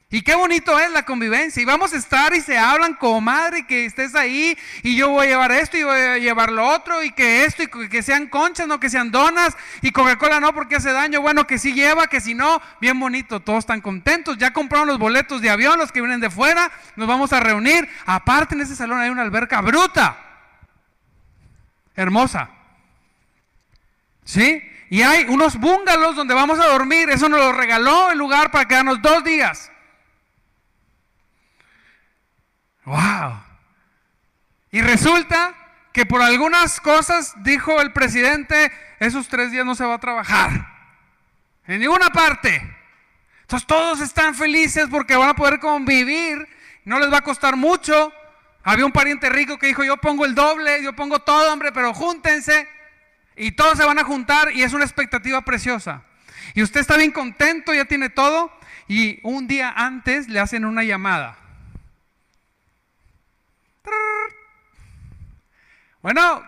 Y 0.09 0.21
qué 0.21 0.35
bonito 0.35 0.79
es 0.79 0.89
la 0.91 1.03
convivencia. 1.03 1.61
Y 1.61 1.65
vamos 1.65 1.91
a 1.91 1.97
estar 1.97 2.33
y 2.33 2.39
se 2.39 2.57
hablan 2.57 2.93
como 2.93 3.19
madre, 3.19 3.67
que 3.67 3.85
estés 3.85 4.15
ahí, 4.15 4.57
y 4.81 4.95
yo 4.95 5.09
voy 5.09 5.25
a 5.25 5.29
llevar 5.29 5.51
esto 5.51 5.75
y 5.77 5.83
voy 5.83 5.99
a 5.99 6.17
llevar 6.17 6.49
lo 6.49 6.65
otro, 6.65 7.03
y 7.03 7.11
que 7.11 7.43
esto, 7.43 7.63
y 7.63 7.89
que 7.89 8.01
sean 8.01 8.27
conchas, 8.27 8.67
no 8.67 8.79
que 8.79 8.89
sean 8.89 9.11
donas, 9.11 9.57
y 9.81 9.91
Coca-Cola 9.91 10.39
no 10.39 10.53
porque 10.53 10.77
hace 10.77 10.93
daño, 10.93 11.19
bueno, 11.19 11.45
que 11.45 11.59
sí 11.59 11.73
lleva, 11.73 12.07
que 12.07 12.21
si 12.21 12.33
no, 12.33 12.61
bien 12.79 12.97
bonito, 12.97 13.41
todos 13.41 13.59
están 13.59 13.81
contentos. 13.81 14.37
Ya 14.37 14.53
compraron 14.53 14.87
los 14.87 14.97
boletos 14.97 15.41
de 15.41 15.49
avión, 15.49 15.77
los 15.77 15.91
que 15.91 15.99
vienen 15.99 16.21
de 16.21 16.29
fuera, 16.29 16.71
nos 16.95 17.07
vamos 17.07 17.33
a 17.33 17.41
reunir. 17.41 17.89
Aparte 18.05 18.55
en 18.55 18.61
ese 18.61 18.77
salón 18.77 19.01
hay 19.01 19.09
una 19.09 19.23
alberca 19.23 19.59
bruta, 19.59 20.17
hermosa. 21.95 22.51
¿Sí? 24.23 24.61
Y 24.89 25.01
hay 25.01 25.25
unos 25.25 25.57
bungalows 25.57 26.15
donde 26.15 26.33
vamos 26.33 26.59
a 26.59 26.67
dormir. 26.67 27.09
Eso 27.09 27.27
nos 27.27 27.39
lo 27.39 27.51
regaló 27.51 28.11
el 28.11 28.17
lugar 28.17 28.51
para 28.51 28.67
quedarnos 28.67 29.01
dos 29.01 29.21
días. 29.23 29.69
¡Wow! 32.87 33.43
Y 34.71 34.81
resulta 34.81 35.53
que 35.91 36.05
por 36.05 36.21
algunas 36.21 36.79
cosas 36.79 37.33
dijo 37.43 37.81
el 37.81 37.91
presidente, 37.91 38.71
esos 38.99 39.27
tres 39.27 39.51
días 39.51 39.65
no 39.65 39.75
se 39.75 39.83
va 39.83 39.95
a 39.95 39.99
trabajar. 39.99 40.65
En 41.65 41.81
ninguna 41.81 42.07
parte. 42.11 42.61
Entonces 43.41 43.67
todos 43.67 43.99
están 43.99 44.35
felices 44.35 44.87
porque 44.89 45.17
van 45.17 45.27
a 45.27 45.35
poder 45.35 45.59
convivir. 45.59 46.47
No 46.85 46.97
les 46.97 47.11
va 47.11 47.17
a 47.17 47.23
costar 47.23 47.57
mucho. 47.57 48.13
Había 48.63 48.85
un 48.85 48.93
pariente 48.93 49.27
rico 49.27 49.59
que 49.59 49.67
dijo, 49.67 49.83
yo 49.83 49.97
pongo 49.97 50.23
el 50.23 50.33
doble, 50.33 50.81
yo 50.81 50.93
pongo 50.95 51.19
todo, 51.19 51.51
hombre, 51.51 51.73
pero 51.73 51.93
júntense. 51.93 52.69
Y 53.35 53.51
todos 53.51 53.77
se 53.77 53.85
van 53.85 53.99
a 53.99 54.05
juntar 54.05 54.53
y 54.53 54.63
es 54.63 54.71
una 54.71 54.85
expectativa 54.85 55.41
preciosa. 55.41 56.03
Y 56.53 56.63
usted 56.63 56.79
está 56.79 56.95
bien 56.95 57.11
contento, 57.11 57.73
ya 57.73 57.83
tiene 57.83 58.09
todo. 58.09 58.49
Y 58.87 59.19
un 59.23 59.45
día 59.45 59.73
antes 59.75 60.29
le 60.29 60.39
hacen 60.39 60.63
una 60.63 60.85
llamada. 60.85 61.46
Bueno, 66.07 66.41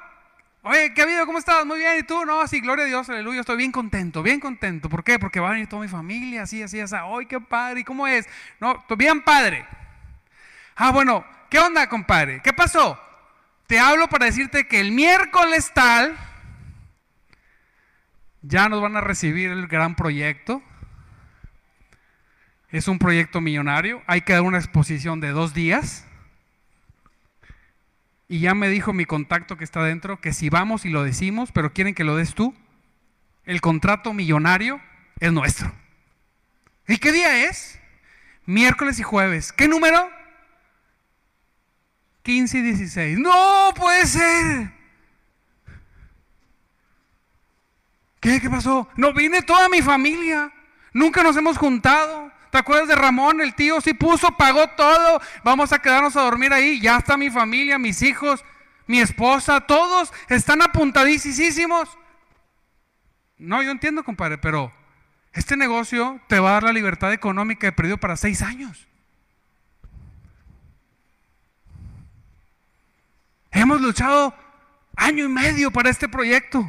oye, 0.61 0.93
¿qué 0.93 1.05
ha? 1.05 1.25
¿Cómo 1.25 1.37
estás? 1.37 1.65
Muy 1.65 1.79
bien, 1.79 1.97
¿y 1.99 2.03
tú? 2.03 2.23
No, 2.23 2.47
sí, 2.47 2.61
gloria 2.61 2.85
a 2.85 2.87
Dios, 2.87 3.09
aleluya, 3.09 3.41
estoy 3.41 3.57
bien 3.57 3.73
contento, 3.73 4.23
bien 4.23 4.39
contento. 4.39 4.87
¿Por 4.87 5.03
qué? 5.03 5.19
Porque 5.19 5.41
va 5.41 5.49
a 5.49 5.51
venir 5.51 5.67
toda 5.67 5.81
mi 5.81 5.89
familia, 5.89 6.43
así, 6.43 6.63
así, 6.63 6.79
así. 6.79 6.95
¡Ay, 6.95 7.25
qué 7.25 7.41
padre! 7.41 7.81
¿Y 7.81 7.83
cómo 7.83 8.07
es? 8.07 8.25
No, 8.61 8.81
bien 8.97 9.21
padre. 9.21 9.65
Ah, 10.77 10.93
bueno, 10.93 11.25
¿qué 11.49 11.59
onda, 11.59 11.89
compadre? 11.89 12.41
¿Qué 12.41 12.53
pasó? 12.53 12.97
Te 13.67 13.77
hablo 13.77 14.07
para 14.07 14.27
decirte 14.27 14.65
que 14.65 14.79
el 14.79 14.93
miércoles 14.93 15.73
tal 15.73 16.15
ya 18.41 18.69
nos 18.69 18.81
van 18.81 18.95
a 18.95 19.01
recibir 19.01 19.51
el 19.51 19.67
gran 19.67 19.93
proyecto. 19.93 20.63
Es 22.69 22.87
un 22.87 22.97
proyecto 22.97 23.41
millonario. 23.41 24.01
Hay 24.07 24.21
que 24.21 24.31
dar 24.31 24.43
una 24.43 24.57
exposición 24.57 25.19
de 25.19 25.31
dos 25.31 25.53
días. 25.53 26.05
Y 28.31 28.41
ya 28.41 28.53
me 28.53 28.69
dijo 28.69 28.93
mi 28.93 29.05
contacto 29.05 29.57
que 29.57 29.63
está 29.63 29.83
dentro 29.83 30.21
que 30.21 30.33
si 30.33 30.49
vamos 30.49 30.85
y 30.85 30.89
lo 30.89 31.03
decimos, 31.03 31.51
pero 31.51 31.73
quieren 31.73 31.95
que 31.95 32.03
lo 32.03 32.15
des 32.15 32.35
tú, 32.35 32.53
el 33.43 33.59
contrato 33.59 34.13
millonario 34.13 34.79
es 35.19 35.33
nuestro. 35.33 35.73
¿Y 36.87 36.97
qué 36.99 37.11
día 37.11 37.45
es? 37.45 37.79
Miércoles 38.45 38.99
y 38.99 39.03
jueves. 39.03 39.51
¿Qué 39.51 39.67
número? 39.67 40.09
15 42.21 42.59
y 42.59 42.61
16. 42.61 43.17
No 43.17 43.73
puede 43.75 44.05
ser. 44.05 44.71
¿Qué? 48.19 48.39
¿Qué 48.39 48.49
pasó? 48.49 48.87
No 48.95 49.11
vine 49.11 49.41
toda 49.41 49.69
mi 49.69 49.81
familia. 49.81 50.53
Nunca 50.93 51.23
nos 51.23 51.35
hemos 51.35 51.57
juntado. 51.57 52.28
¿Te 52.51 52.57
acuerdas 52.57 52.87
de 52.87 52.95
Ramón? 52.95 53.41
El 53.41 53.53
tío 53.55 53.79
sí 53.81 53.93
puso, 53.93 54.35
pagó 54.37 54.67
todo. 54.69 55.21
Vamos 55.43 55.71
a 55.71 55.79
quedarnos 55.79 56.15
a 56.15 56.21
dormir 56.21 56.51
ahí. 56.53 56.79
Ya 56.79 56.97
está 56.97 57.17
mi 57.17 57.29
familia, 57.29 57.77
mis 57.77 58.01
hijos, 58.01 58.43
mi 58.87 58.99
esposa, 58.99 59.61
todos 59.61 60.11
están 60.29 60.61
apuntadísimos. 60.61 61.89
No, 63.37 63.61
yo 63.61 63.71
entiendo, 63.71 64.03
compadre, 64.03 64.37
pero 64.37 64.73
este 65.33 65.55
negocio 65.55 66.19
te 66.27 66.39
va 66.39 66.49
a 66.49 66.53
dar 66.53 66.63
la 66.63 66.73
libertad 66.73 67.13
económica 67.13 67.67
de 67.67 67.71
perdido 67.71 67.97
para 67.97 68.17
seis 68.17 68.41
años. 68.41 68.87
Hemos 73.51 73.81
luchado 73.81 74.33
año 74.95 75.25
y 75.25 75.29
medio 75.29 75.71
para 75.71 75.89
este 75.89 76.07
proyecto. 76.09 76.65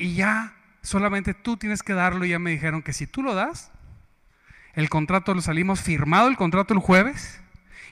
y 0.00 0.14
ya 0.14 0.56
Solamente 0.82 1.34
tú 1.34 1.56
tienes 1.56 1.82
que 1.82 1.92
darlo 1.92 2.24
y 2.24 2.30
ya 2.30 2.38
me 2.38 2.50
dijeron 2.50 2.82
que 2.82 2.92
si 2.92 3.06
tú 3.06 3.22
lo 3.22 3.34
das, 3.34 3.70
el 4.74 4.88
contrato 4.88 5.34
lo 5.34 5.42
salimos 5.42 5.80
firmado 5.80 6.28
el 6.28 6.36
contrato 6.36 6.74
el 6.74 6.80
jueves 6.80 7.40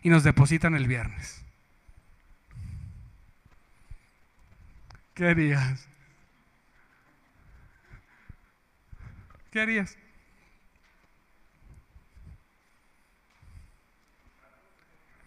y 0.02 0.10
nos 0.10 0.24
depositan 0.24 0.74
el 0.74 0.86
viernes. 0.86 1.42
¿Qué 5.14 5.28
harías? 5.28 5.88
¿Qué 9.50 9.60
harías? 9.60 9.96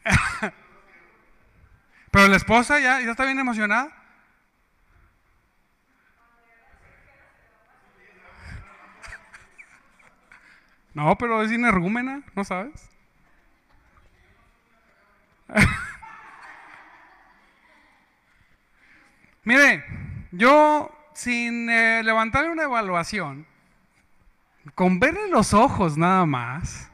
Pero 2.11 2.27
la 2.27 2.37
esposa 2.37 2.79
ya, 2.79 3.01
ya 3.01 3.11
está 3.11 3.25
bien 3.25 3.39
emocionada. 3.39 4.00
No, 10.93 11.17
pero 11.17 11.41
es 11.41 11.51
inergúmena, 11.51 12.21
¿no 12.35 12.43
sabes? 12.43 12.89
Mire, 19.43 19.83
yo 20.31 20.95
sin 21.13 21.69
eh, 21.69 22.03
levantarle 22.03 22.51
una 22.51 22.63
evaluación, 22.63 23.45
con 24.75 24.99
verle 24.99 25.29
los 25.29 25.53
ojos 25.53 25.97
nada 25.97 26.25
más, 26.25 26.91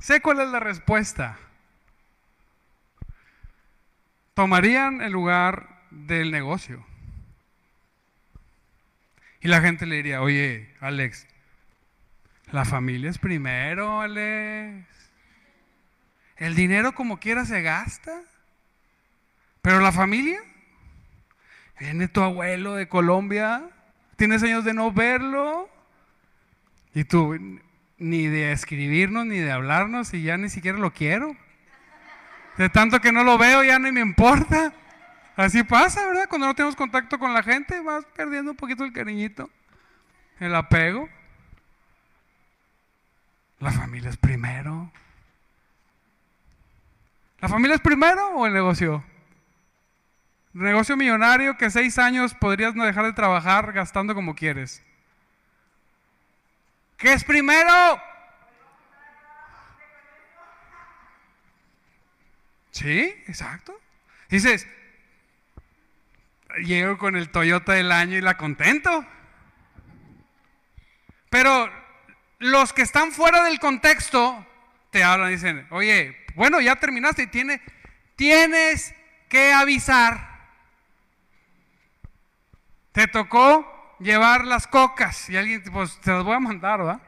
sé 0.00 0.20
cuál 0.20 0.40
es 0.40 0.48
la 0.48 0.60
respuesta. 0.60 1.38
Tomarían 4.34 5.00
el 5.00 5.12
lugar 5.12 5.80
del 5.90 6.30
negocio. 6.30 6.84
Y 9.40 9.48
la 9.48 9.60
gente 9.60 9.86
le 9.86 9.96
diría, 9.96 10.20
oye, 10.20 10.74
Alex, 10.80 11.26
la 12.52 12.64
familia 12.64 13.10
es 13.10 13.18
primero, 13.18 14.00
Alex. 14.00 14.84
El 16.36 16.54
dinero 16.54 16.94
como 16.94 17.20
quiera 17.20 17.44
se 17.44 17.62
gasta. 17.62 18.22
Pero 19.62 19.80
la 19.80 19.92
familia, 19.92 20.40
viene 21.78 22.08
tu 22.08 22.22
abuelo 22.22 22.74
de 22.74 22.88
Colombia, 22.88 23.62
tienes 24.16 24.42
años 24.42 24.64
de 24.64 24.72
no 24.72 24.90
verlo. 24.90 25.68
Y 26.94 27.04
tú, 27.04 27.38
ni 27.98 28.26
de 28.26 28.52
escribirnos, 28.52 29.26
ni 29.26 29.38
de 29.38 29.52
hablarnos, 29.52 30.14
y 30.14 30.22
ya 30.22 30.38
ni 30.38 30.48
siquiera 30.48 30.78
lo 30.78 30.92
quiero. 30.92 31.36
De 32.56 32.68
tanto 32.68 33.00
que 33.00 33.12
no 33.12 33.22
lo 33.22 33.38
veo, 33.38 33.62
ya 33.62 33.78
ni 33.78 33.92
me 33.92 34.00
importa. 34.00 34.72
Así 35.36 35.62
pasa, 35.62 36.06
¿verdad? 36.06 36.26
Cuando 36.28 36.46
no 36.46 36.54
tenemos 36.54 36.74
contacto 36.74 37.18
con 37.18 37.32
la 37.32 37.42
gente, 37.42 37.80
vas 37.80 38.04
perdiendo 38.16 38.50
un 38.50 38.56
poquito 38.56 38.84
el 38.84 38.92
cariñito, 38.92 39.48
el 40.38 40.54
apego. 40.54 41.08
La 43.60 43.70
familia 43.70 44.08
es 44.08 44.16
primero. 44.16 44.90
¿La 47.40 47.48
familia 47.48 47.74
es 47.76 47.80
primero 47.82 48.30
o 48.30 48.46
el 48.46 48.54
negocio? 48.54 49.04
Negocio 50.52 50.96
millonario 50.96 51.56
que 51.56 51.70
seis 51.70 51.98
años 51.98 52.34
podrías 52.34 52.74
no 52.74 52.84
dejar 52.84 53.04
de 53.04 53.12
trabajar 53.12 53.72
gastando 53.72 54.14
como 54.14 54.34
quieres. 54.34 54.82
¿Qué 56.96 57.12
es 57.12 57.22
primero? 57.22 58.00
Sí, 62.70 63.14
exacto. 63.26 63.78
Dices, 64.30 64.66
llego 66.64 66.96
con 66.96 67.14
el 67.14 67.30
Toyota 67.30 67.74
del 67.74 67.92
año 67.92 68.16
y 68.16 68.22
la 68.22 68.36
contento. 68.38 69.04
Pero 71.28 71.79
los 72.40 72.72
que 72.72 72.82
están 72.82 73.12
fuera 73.12 73.44
del 73.44 73.60
contexto 73.60 74.46
te 74.90 75.04
hablan 75.04 75.30
dicen, 75.30 75.66
oye, 75.70 76.16
bueno, 76.34 76.60
ya 76.60 76.76
terminaste 76.76 77.22
y 77.22 77.26
tiene, 77.28 77.60
tienes 78.16 78.94
que 79.28 79.52
avisar. 79.52 80.40
Te 82.92 83.06
tocó 83.06 83.96
llevar 84.00 84.46
las 84.46 84.66
cocas 84.66 85.28
y 85.30 85.36
alguien, 85.36 85.62
pues 85.70 86.00
te 86.00 86.10
las 86.10 86.24
voy 86.24 86.34
a 86.34 86.40
mandar, 86.40 86.78
¿verdad? 86.78 87.00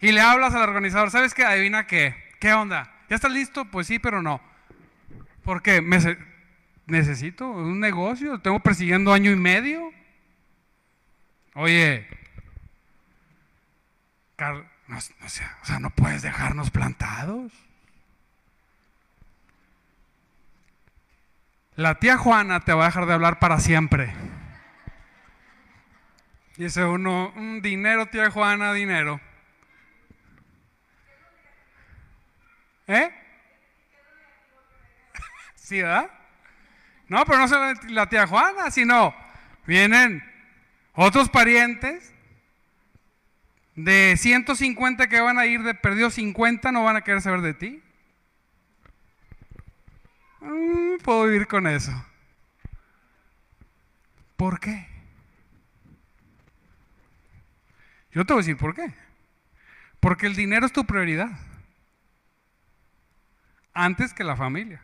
Y 0.00 0.12
le 0.12 0.20
hablas 0.20 0.54
al 0.54 0.68
organizador, 0.68 1.10
¿sabes 1.10 1.32
qué? 1.32 1.44
Adivina 1.44 1.86
qué. 1.86 2.14
¿Qué 2.40 2.52
onda? 2.52 2.92
¿Ya 3.08 3.16
estás 3.16 3.30
listo? 3.30 3.64
Pues 3.66 3.86
sí, 3.86 4.00
pero 4.00 4.20
no. 4.20 4.40
Porque 5.44 5.80
me 5.80 5.98
necesito 6.86 7.48
un 7.48 7.78
negocio, 7.78 8.40
tengo 8.40 8.58
persiguiendo 8.58 9.12
año 9.12 9.30
y 9.30 9.36
medio. 9.36 9.92
Oye, 11.54 12.08
no, 14.50 14.98
o 14.98 15.00
sea, 15.28 15.78
no 15.80 15.90
puedes 15.90 16.22
dejarnos 16.22 16.70
plantados. 16.70 17.52
La 21.74 21.94
tía 21.94 22.18
Juana 22.18 22.60
te 22.60 22.72
va 22.72 22.84
a 22.84 22.86
dejar 22.86 23.06
de 23.06 23.14
hablar 23.14 23.38
para 23.38 23.58
siempre. 23.58 24.12
Dice 26.56 26.84
uno, 26.84 27.32
un 27.34 27.62
dinero, 27.62 28.06
tía 28.06 28.30
Juana, 28.30 28.74
dinero. 28.74 29.20
¿Eh? 32.86 33.10
¿Sí, 35.54 35.80
verdad? 35.80 36.10
No, 37.08 37.24
pero 37.24 37.38
no 37.38 37.48
solo 37.48 37.72
la 37.88 38.08
tía 38.08 38.26
Juana, 38.26 38.70
sino 38.70 39.14
vienen 39.66 40.22
otros 40.94 41.30
parientes 41.30 42.11
de 43.74 44.16
150 44.18 45.08
que 45.08 45.20
van 45.20 45.38
a 45.38 45.46
ir 45.46 45.62
de 45.62 45.74
perdido 45.74 46.10
50 46.10 46.72
no 46.72 46.84
van 46.84 46.96
a 46.96 47.02
querer 47.02 47.22
saber 47.22 47.40
de 47.40 47.54
ti. 47.54 47.82
Mm, 50.40 50.98
puedo 51.02 51.24
vivir 51.24 51.46
con 51.46 51.66
eso. 51.66 51.92
¿Por 54.36 54.58
qué? 54.58 54.88
Yo 58.10 58.26
te 58.26 58.32
voy 58.32 58.40
a 58.40 58.44
decir 58.44 58.56
por 58.56 58.74
qué. 58.74 58.92
Porque 60.00 60.26
el 60.26 60.34
dinero 60.34 60.66
es 60.66 60.72
tu 60.72 60.84
prioridad. 60.84 61.30
Antes 63.72 64.12
que 64.12 64.24
la 64.24 64.36
familia. 64.36 64.82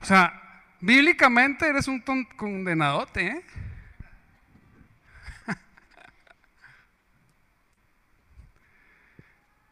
O 0.00 0.04
sea, 0.04 0.62
bíblicamente 0.80 1.68
eres 1.68 1.86
un 1.88 2.00
condenadote, 2.00 3.26
¿eh? 3.26 3.44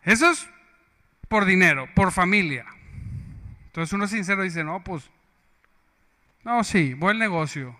Eso 0.08 0.30
es 0.30 0.48
por 1.28 1.44
dinero, 1.44 1.86
por 1.94 2.12
familia. 2.12 2.64
Entonces 3.66 3.92
uno 3.92 4.08
sincero 4.08 4.42
dice, 4.42 4.64
no, 4.64 4.82
pues, 4.82 5.10
no, 6.44 6.64
sí, 6.64 6.94
buen 6.94 7.18
negocio. 7.18 7.76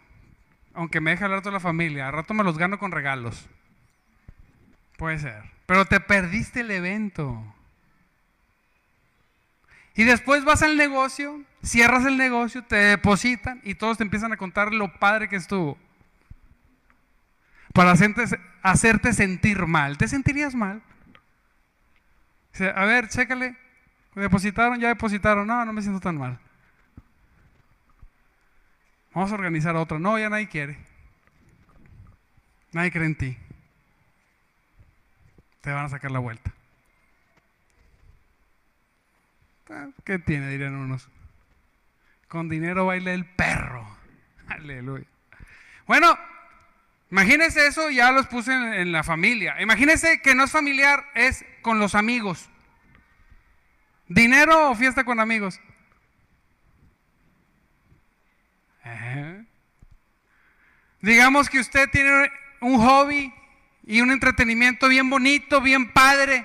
Aunque 0.75 1.01
me 1.01 1.13
deje 1.13 1.25
hablar 1.25 1.41
toda 1.41 1.55
la 1.55 1.61
familia, 1.61 2.07
a 2.07 2.11
rato 2.11 2.35
me 2.35 2.45
los 2.45 2.59
gano 2.59 2.79
con 2.79 2.93
regalos. 2.93 3.49
Puede 4.99 5.19
ser. 5.19 5.43
Pero 5.65 5.87
te 5.87 6.01
perdiste 6.01 6.61
el 6.61 6.71
evento. 6.71 7.43
Y 9.95 10.05
después 10.05 10.45
vas 10.45 10.61
al 10.61 10.77
negocio, 10.77 11.41
cierras 11.65 12.05
el 12.05 12.19
negocio, 12.19 12.63
te 12.63 12.77
depositan 12.77 13.63
y 13.65 13.75
todos 13.75 13.97
te 13.97 14.05
empiezan 14.05 14.35
a 14.35 14.37
contar 14.37 14.75
lo 14.75 14.93
padre 14.99 15.31
que 15.31 15.37
estuvo. 15.37 15.79
Para 17.73 17.95
hacerte 18.63 19.13
sentir 19.15 19.65
mal. 19.65 19.97
¿Te 19.97 20.09
sentirías 20.09 20.55
mal? 20.55 20.83
A 22.61 22.85
ver, 22.85 23.09
chécale. 23.09 23.57
¿Depositaron? 24.15 24.81
Ya 24.81 24.89
depositaron. 24.89 25.47
No, 25.47 25.65
no 25.65 25.73
me 25.73 25.83
siento 25.83 26.01
tan 26.01 26.17
mal. 26.17 26.39
Vamos 29.15 29.31
a 29.31 29.35
organizar 29.35 29.77
otra. 29.77 29.99
No, 29.99 30.19
ya 30.19 30.29
nadie 30.29 30.49
quiere. 30.49 30.79
Nadie 32.73 32.91
cree 32.91 33.07
en 33.07 33.17
ti. 33.17 33.39
Te 35.61 35.73
van 35.73 35.87
a 35.87 35.89
sacar 35.89 36.11
la 36.11 36.19
vuelta. 36.19 36.53
Ah, 39.71 39.89
¿Qué 40.05 40.19
tiene? 40.19 40.49
Dirían 40.51 40.75
unos. 40.75 41.09
Con 42.29 42.49
dinero 42.49 42.87
baila 42.87 43.13
el 43.13 43.25
perro. 43.25 43.87
Aleluya. 44.49 45.07
Bueno, 45.87 46.19
Imagínense 47.11 47.67
eso, 47.67 47.89
ya 47.91 48.13
los 48.13 48.27
puse 48.27 48.53
en, 48.53 48.93
la 48.93 49.03
familia. 49.03 49.61
Imagínense 49.63 50.21
que 50.21 50.35
no 50.35 50.45
es 50.45 50.51
familiar, 50.51 51.07
es 51.15 51.45
con 51.63 51.79
los 51.79 51.95
amigos. 51.95 52.49
¿Dinero 54.09 54.71
o 54.71 54.75
fiesta 54.75 55.05
con 55.05 55.21
amigos? 55.21 55.61
Digamos 61.01 61.49
que 61.49 61.61
usted 61.61 61.89
tiene 61.91 62.31
un 62.61 62.79
hobby 62.79 63.33
y 63.85 64.01
un 64.01 64.11
entretenimiento 64.11 64.89
bien 64.89 65.09
bonito, 65.09 65.61
bien 65.61 65.93
padre, 65.93 66.45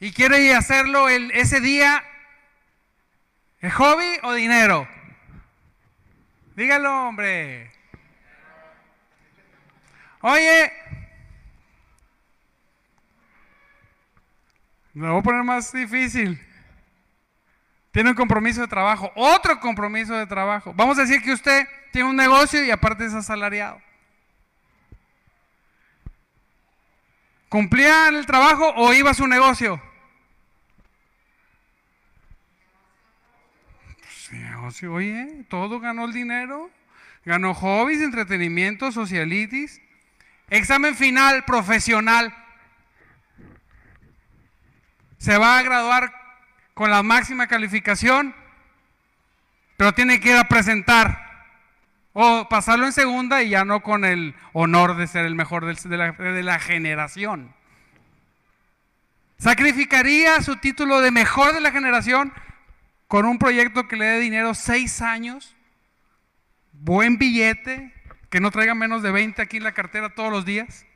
y 0.00 0.12
quiere 0.12 0.54
hacerlo 0.54 1.08
el, 1.08 1.30
ese 1.32 1.60
día, 1.60 2.04
¿el 3.60 3.70
hobby 3.72 4.18
o 4.22 4.32
dinero? 4.32 4.88
Dígalo, 6.56 7.08
hombre. 7.08 7.70
Oye, 10.20 10.72
me 14.98 15.10
voy 15.10 15.20
a 15.20 15.22
poner 15.22 15.44
más 15.44 15.72
difícil. 15.72 16.40
Tiene 17.90 18.10
un 18.10 18.16
compromiso 18.16 18.60
de 18.60 18.68
trabajo, 18.68 19.10
otro 19.14 19.58
compromiso 19.60 20.14
de 20.14 20.26
trabajo. 20.26 20.72
Vamos 20.74 20.98
a 20.98 21.02
decir 21.02 21.22
que 21.22 21.32
usted 21.32 21.66
tiene 21.92 22.08
un 22.08 22.16
negocio 22.16 22.64
y 22.64 22.70
aparte 22.70 23.06
es 23.06 23.14
asalariado. 23.14 23.80
¿Cumplía 27.48 28.08
el 28.08 28.26
trabajo 28.26 28.72
o 28.76 28.92
iba 28.92 29.10
a 29.10 29.14
su 29.14 29.26
negocio? 29.26 29.80
negocio, 34.30 34.92
oye, 34.92 35.44
todo 35.48 35.80
ganó 35.80 36.04
el 36.04 36.12
dinero. 36.12 36.70
Ganó 37.24 37.54
hobbies, 37.54 38.00
entretenimiento, 38.00 38.92
socialitis. 38.92 39.80
Examen 40.50 40.94
final 40.94 41.44
profesional. 41.44 42.34
Se 45.18 45.36
va 45.36 45.58
a 45.58 45.62
graduar 45.62 46.12
con 46.74 46.90
la 46.90 47.02
máxima 47.02 47.46
calificación, 47.46 48.34
pero 49.76 49.92
tiene 49.92 50.20
que 50.20 50.30
ir 50.30 50.36
a 50.36 50.48
presentar 50.48 51.28
o 52.12 52.48
pasarlo 52.48 52.86
en 52.86 52.92
segunda 52.92 53.42
y 53.42 53.50
ya 53.50 53.64
no 53.64 53.80
con 53.80 54.04
el 54.04 54.34
honor 54.52 54.96
de 54.96 55.06
ser 55.06 55.24
el 55.24 55.34
mejor 55.34 55.64
de 55.66 55.96
la, 55.96 56.12
de 56.12 56.42
la 56.42 56.58
generación. 56.58 57.54
Sacrificaría 59.38 60.42
su 60.42 60.56
título 60.56 61.00
de 61.00 61.12
mejor 61.12 61.52
de 61.52 61.60
la 61.60 61.70
generación 61.70 62.32
con 63.06 63.24
un 63.24 63.38
proyecto 63.38 63.86
que 63.86 63.96
le 63.96 64.04
dé 64.04 64.18
dinero 64.18 64.54
seis 64.54 65.00
años, 65.00 65.54
buen 66.72 67.18
billete, 67.18 67.94
que 68.30 68.40
no 68.40 68.50
traiga 68.50 68.74
menos 68.74 69.02
de 69.02 69.12
20 69.12 69.40
aquí 69.40 69.58
en 69.58 69.64
la 69.64 69.72
cartera 69.72 70.14
todos 70.14 70.32
los 70.32 70.44
días. 70.44 70.86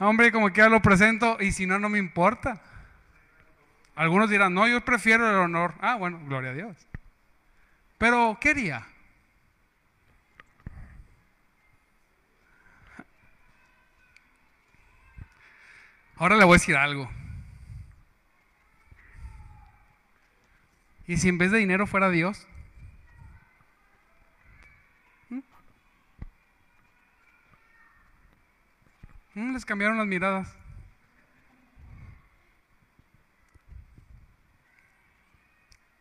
Hombre, 0.00 0.30
como 0.30 0.52
quiera 0.52 0.68
lo 0.68 0.80
presento 0.80 1.38
y 1.40 1.52
si 1.52 1.66
no, 1.66 1.78
no 1.78 1.88
me 1.88 1.98
importa. 1.98 2.60
Algunos 3.96 4.30
dirán, 4.30 4.54
no, 4.54 4.68
yo 4.68 4.84
prefiero 4.84 5.28
el 5.28 5.36
honor. 5.36 5.74
Ah, 5.80 5.96
bueno, 5.96 6.20
gloria 6.24 6.50
a 6.50 6.54
Dios. 6.54 6.76
Pero, 7.98 8.38
¿qué 8.40 8.50
haría? 8.50 8.86
Ahora 16.16 16.36
le 16.36 16.44
voy 16.44 16.54
a 16.54 16.58
decir 16.58 16.76
algo. 16.76 17.10
¿Y 21.08 21.16
si 21.16 21.28
en 21.28 21.38
vez 21.38 21.50
de 21.50 21.58
dinero 21.58 21.86
fuera 21.86 22.10
Dios? 22.10 22.46
Les 29.38 29.64
cambiaron 29.64 29.98
las 29.98 30.06
miradas. 30.06 30.52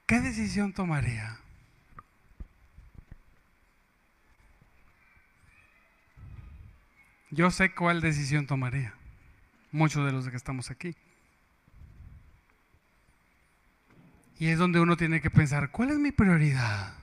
¿Qué 0.07 0.19
decisión 0.21 0.73
tomaría? 0.73 1.37
Yo 7.29 7.51
sé 7.51 7.75
cuál 7.75 8.01
decisión 8.01 8.47
tomaría. 8.47 8.95
Muchos 9.71 10.03
de 10.03 10.13
los 10.13 10.27
que 10.29 10.37
estamos 10.37 10.71
aquí. 10.71 10.95
Y 14.39 14.47
es 14.47 14.57
donde 14.57 14.79
uno 14.79 14.97
tiene 14.97 15.21
que 15.21 15.29
pensar, 15.29 15.69
¿cuál 15.69 15.91
es 15.91 15.99
mi 15.99 16.11
prioridad? 16.11 16.95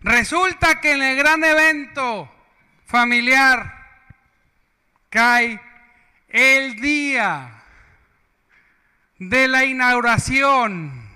Resulta 0.00 0.80
que 0.80 0.94
en 0.94 1.02
el 1.02 1.16
gran 1.16 1.44
evento 1.44 2.39
familiar 2.90 3.72
cae 5.10 5.60
el 6.28 6.80
día 6.80 7.62
de 9.18 9.46
la 9.46 9.64
inauguración 9.64 11.08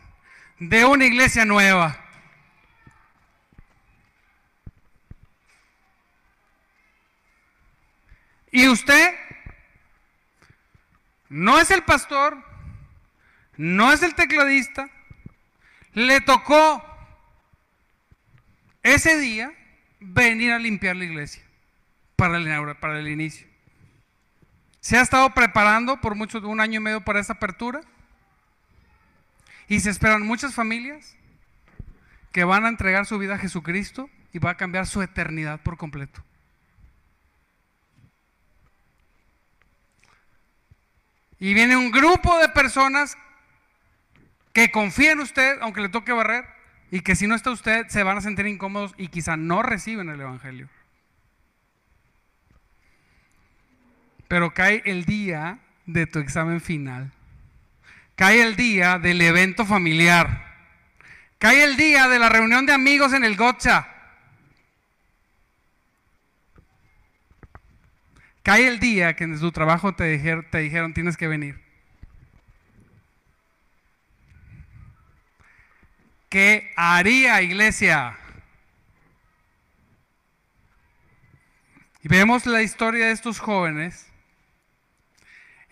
de 0.60 0.84
una 0.84 1.04
iglesia 1.04 1.44
nueva. 1.44 2.00
Y 8.52 8.68
usted 8.68 9.14
no 11.28 11.58
es 11.58 11.72
el 11.72 11.82
pastor, 11.82 12.38
no 13.56 13.92
es 13.92 14.02
el 14.02 14.14
tecladista, 14.14 14.88
le 15.92 16.20
tocó 16.20 16.84
ese 18.84 19.18
día 19.18 19.52
venir 19.98 20.52
a 20.52 20.58
limpiar 20.60 20.94
la 20.94 21.04
iglesia 21.04 21.43
para 22.16 22.38
el, 22.38 22.76
para 22.76 22.98
el 22.98 23.08
inicio. 23.08 23.46
Se 24.80 24.98
ha 24.98 25.02
estado 25.02 25.30
preparando 25.30 26.00
por 26.00 26.14
mucho, 26.14 26.46
un 26.46 26.60
año 26.60 26.78
y 26.78 26.82
medio 26.82 27.00
para 27.00 27.20
esa 27.20 27.34
apertura. 27.34 27.80
Y 29.66 29.80
se 29.80 29.88
esperan 29.88 30.22
muchas 30.22 30.54
familias 30.54 31.16
que 32.32 32.44
van 32.44 32.66
a 32.66 32.68
entregar 32.68 33.06
su 33.06 33.18
vida 33.18 33.36
a 33.36 33.38
Jesucristo 33.38 34.10
y 34.32 34.38
va 34.38 34.50
a 34.50 34.56
cambiar 34.56 34.86
su 34.86 35.00
eternidad 35.00 35.60
por 35.60 35.78
completo. 35.78 36.22
Y 41.38 41.54
viene 41.54 41.76
un 41.76 41.90
grupo 41.90 42.38
de 42.38 42.48
personas 42.50 43.16
que 44.52 44.70
confían 44.70 45.18
en 45.18 45.20
usted, 45.20 45.58
aunque 45.62 45.80
le 45.80 45.88
toque 45.88 46.12
barrer, 46.12 46.44
y 46.90 47.00
que 47.00 47.16
si 47.16 47.26
no 47.26 47.34
está 47.34 47.50
usted 47.50 47.88
se 47.88 48.02
van 48.02 48.18
a 48.18 48.20
sentir 48.20 48.46
incómodos 48.46 48.94
y 48.96 49.08
quizá 49.08 49.36
no 49.36 49.62
reciben 49.62 50.10
el 50.10 50.20
Evangelio. 50.20 50.68
Pero 54.28 54.54
cae 54.54 54.82
el 54.84 55.04
día 55.04 55.58
de 55.86 56.06
tu 56.06 56.18
examen 56.18 56.60
final. 56.60 57.12
Cae 58.16 58.42
el 58.42 58.56
día 58.56 58.98
del 58.98 59.20
evento 59.20 59.66
familiar. 59.66 60.44
Cae 61.38 61.64
el 61.64 61.76
día 61.76 62.08
de 62.08 62.18
la 62.18 62.28
reunión 62.28 62.64
de 62.66 62.72
amigos 62.72 63.12
en 63.12 63.24
el 63.24 63.36
Gotcha. 63.36 63.88
Cae 68.42 68.68
el 68.68 68.78
día 68.78 69.16
que 69.16 69.24
en 69.24 69.38
tu 69.40 69.50
trabajo 69.52 69.94
te, 69.94 70.04
dijeron, 70.04 70.46
te 70.50 70.58
dijeron 70.58 70.94
tienes 70.94 71.16
que 71.16 71.28
venir. 71.28 71.64
¿Qué 76.28 76.72
haría 76.76 77.40
iglesia? 77.42 78.18
Y 82.02 82.08
vemos 82.08 82.44
la 82.44 82.60
historia 82.60 83.06
de 83.06 83.12
estos 83.12 83.38
jóvenes. 83.38 84.13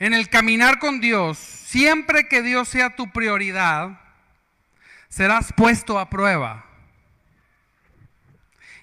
En 0.02 0.14
el 0.14 0.28
caminar 0.28 0.80
con 0.80 1.00
Dios, 1.00 1.38
siempre 1.38 2.26
que 2.26 2.42
Dios 2.42 2.68
sea 2.68 2.96
tu 2.96 3.12
prioridad, 3.12 4.00
serás 5.08 5.52
puesto 5.52 5.96
a 5.96 6.10
prueba. 6.10 6.66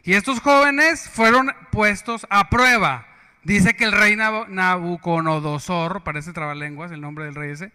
Y 0.04 0.14
estos 0.14 0.40
jóvenes 0.40 1.10
fueron 1.10 1.54
puestos 1.74 2.26
a 2.30 2.50
prueba. 2.50 3.06
Dice 3.44 3.76
que 3.76 3.84
el 3.84 3.92
rey 3.92 4.16
Nabucodonosor, 4.16 6.06
parece 6.06 6.32
trabalenguas 6.32 6.90
el 6.94 7.02
nombre 7.02 7.26
del 7.26 7.36
rey 7.36 7.52
ese, 7.52 7.74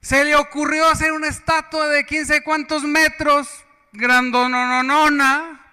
se 0.00 0.24
le 0.24 0.34
ocurrió 0.34 0.88
hacer 0.88 1.12
una 1.12 1.28
estatua 1.28 1.86
de 1.86 2.06
quién 2.06 2.26
sé 2.26 2.42
cuántos 2.42 2.82
metros, 2.82 3.64
grandononona, 3.92 5.64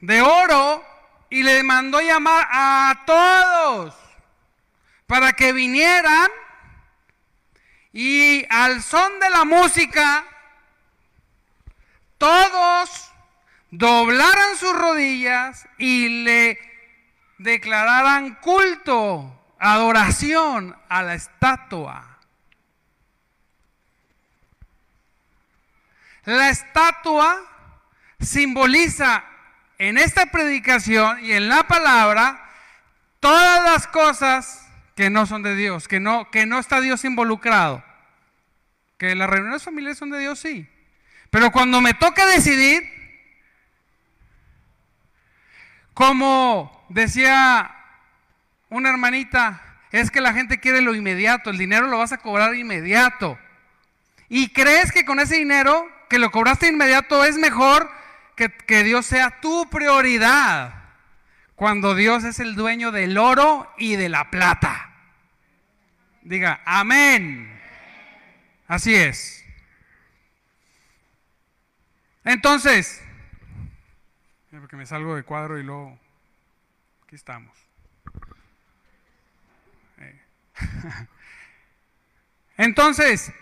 de 0.00 0.22
oro, 0.22 0.87
y 1.30 1.42
le 1.42 1.62
mandó 1.62 2.00
llamar 2.00 2.46
a 2.50 3.02
todos 3.06 3.94
para 5.06 5.32
que 5.32 5.52
vinieran 5.52 6.30
y 7.92 8.46
al 8.50 8.82
son 8.82 9.18
de 9.18 9.30
la 9.30 9.44
música, 9.44 10.24
todos 12.18 13.10
doblaran 13.70 14.56
sus 14.56 14.72
rodillas 14.72 15.66
y 15.78 16.24
le 16.24 16.58
declararan 17.38 18.34
culto, 18.36 19.34
adoración 19.58 20.76
a 20.88 21.02
la 21.02 21.14
estatua. 21.14 22.18
La 26.24 26.50
estatua 26.50 27.40
simboliza 28.20 29.24
en 29.78 29.96
esta 29.96 30.26
predicación 30.26 31.24
y 31.24 31.32
en 31.32 31.48
la 31.48 31.64
palabra 31.68 32.44
todas 33.20 33.64
las 33.64 33.86
cosas 33.86 34.68
que 34.96 35.10
no 35.10 35.26
son 35.26 35.42
de 35.42 35.54
Dios, 35.54 35.86
que 35.86 36.00
no, 36.00 36.30
que 36.30 36.44
no 36.44 36.58
está 36.58 36.80
Dios 36.80 37.04
involucrado. 37.04 37.84
Que 38.98 39.14
las 39.14 39.30
reuniones 39.30 39.62
familiares 39.62 39.98
son 39.98 40.10
de 40.10 40.18
Dios, 40.18 40.40
sí. 40.40 40.68
Pero 41.30 41.52
cuando 41.52 41.80
me 41.80 41.94
toca 41.94 42.26
decidir, 42.26 42.82
como 45.94 46.84
decía 46.88 47.74
una 48.70 48.90
hermanita, 48.90 49.62
es 49.92 50.10
que 50.10 50.20
la 50.20 50.32
gente 50.32 50.58
quiere 50.58 50.80
lo 50.80 50.94
inmediato, 50.94 51.50
el 51.50 51.58
dinero 51.58 51.86
lo 51.86 51.98
vas 51.98 52.12
a 52.12 52.18
cobrar 52.18 52.54
inmediato. 52.56 53.38
Y 54.28 54.52
crees 54.52 54.90
que 54.90 55.04
con 55.04 55.20
ese 55.20 55.36
dinero 55.36 55.88
que 56.08 56.18
lo 56.18 56.32
cobraste 56.32 56.66
inmediato 56.66 57.24
es 57.24 57.36
mejor 57.36 57.90
que, 58.38 58.50
que 58.50 58.84
Dios 58.84 59.04
sea 59.04 59.40
tu 59.40 59.68
prioridad, 59.68 60.72
cuando 61.56 61.96
Dios 61.96 62.22
es 62.22 62.38
el 62.38 62.54
dueño 62.54 62.92
del 62.92 63.18
oro 63.18 63.68
y 63.76 63.96
de 63.96 64.08
la 64.08 64.30
plata. 64.30 64.94
Diga, 66.22 66.60
amén. 66.64 67.60
Así 68.68 68.94
es. 68.94 69.44
Entonces, 72.22 73.02
porque 74.50 74.76
me 74.76 74.86
salgo 74.86 75.16
de 75.16 75.24
cuadro 75.24 75.58
y 75.58 75.64
luego 75.64 75.98
aquí 77.04 77.16
estamos. 77.16 77.56
Eh. 79.98 80.20
Entonces, 82.56 83.32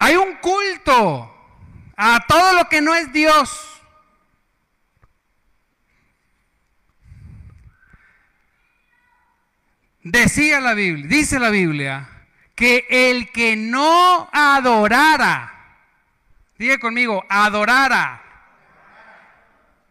hay 0.00 0.16
un 0.16 0.36
culto 0.36 1.30
a 1.94 2.24
todo 2.26 2.54
lo 2.54 2.68
que 2.68 2.80
no 2.80 2.94
es 2.94 3.12
Dios. 3.12 3.66
Decía 10.02 10.60
la 10.60 10.72
Biblia, 10.72 11.06
dice 11.06 11.38
la 11.38 11.50
Biblia, 11.50 12.08
que 12.54 12.86
el 12.88 13.30
que 13.30 13.56
no 13.56 14.30
adorara, 14.32 15.76
diga 16.56 16.78
conmigo, 16.78 17.22
adorara, 17.28 18.22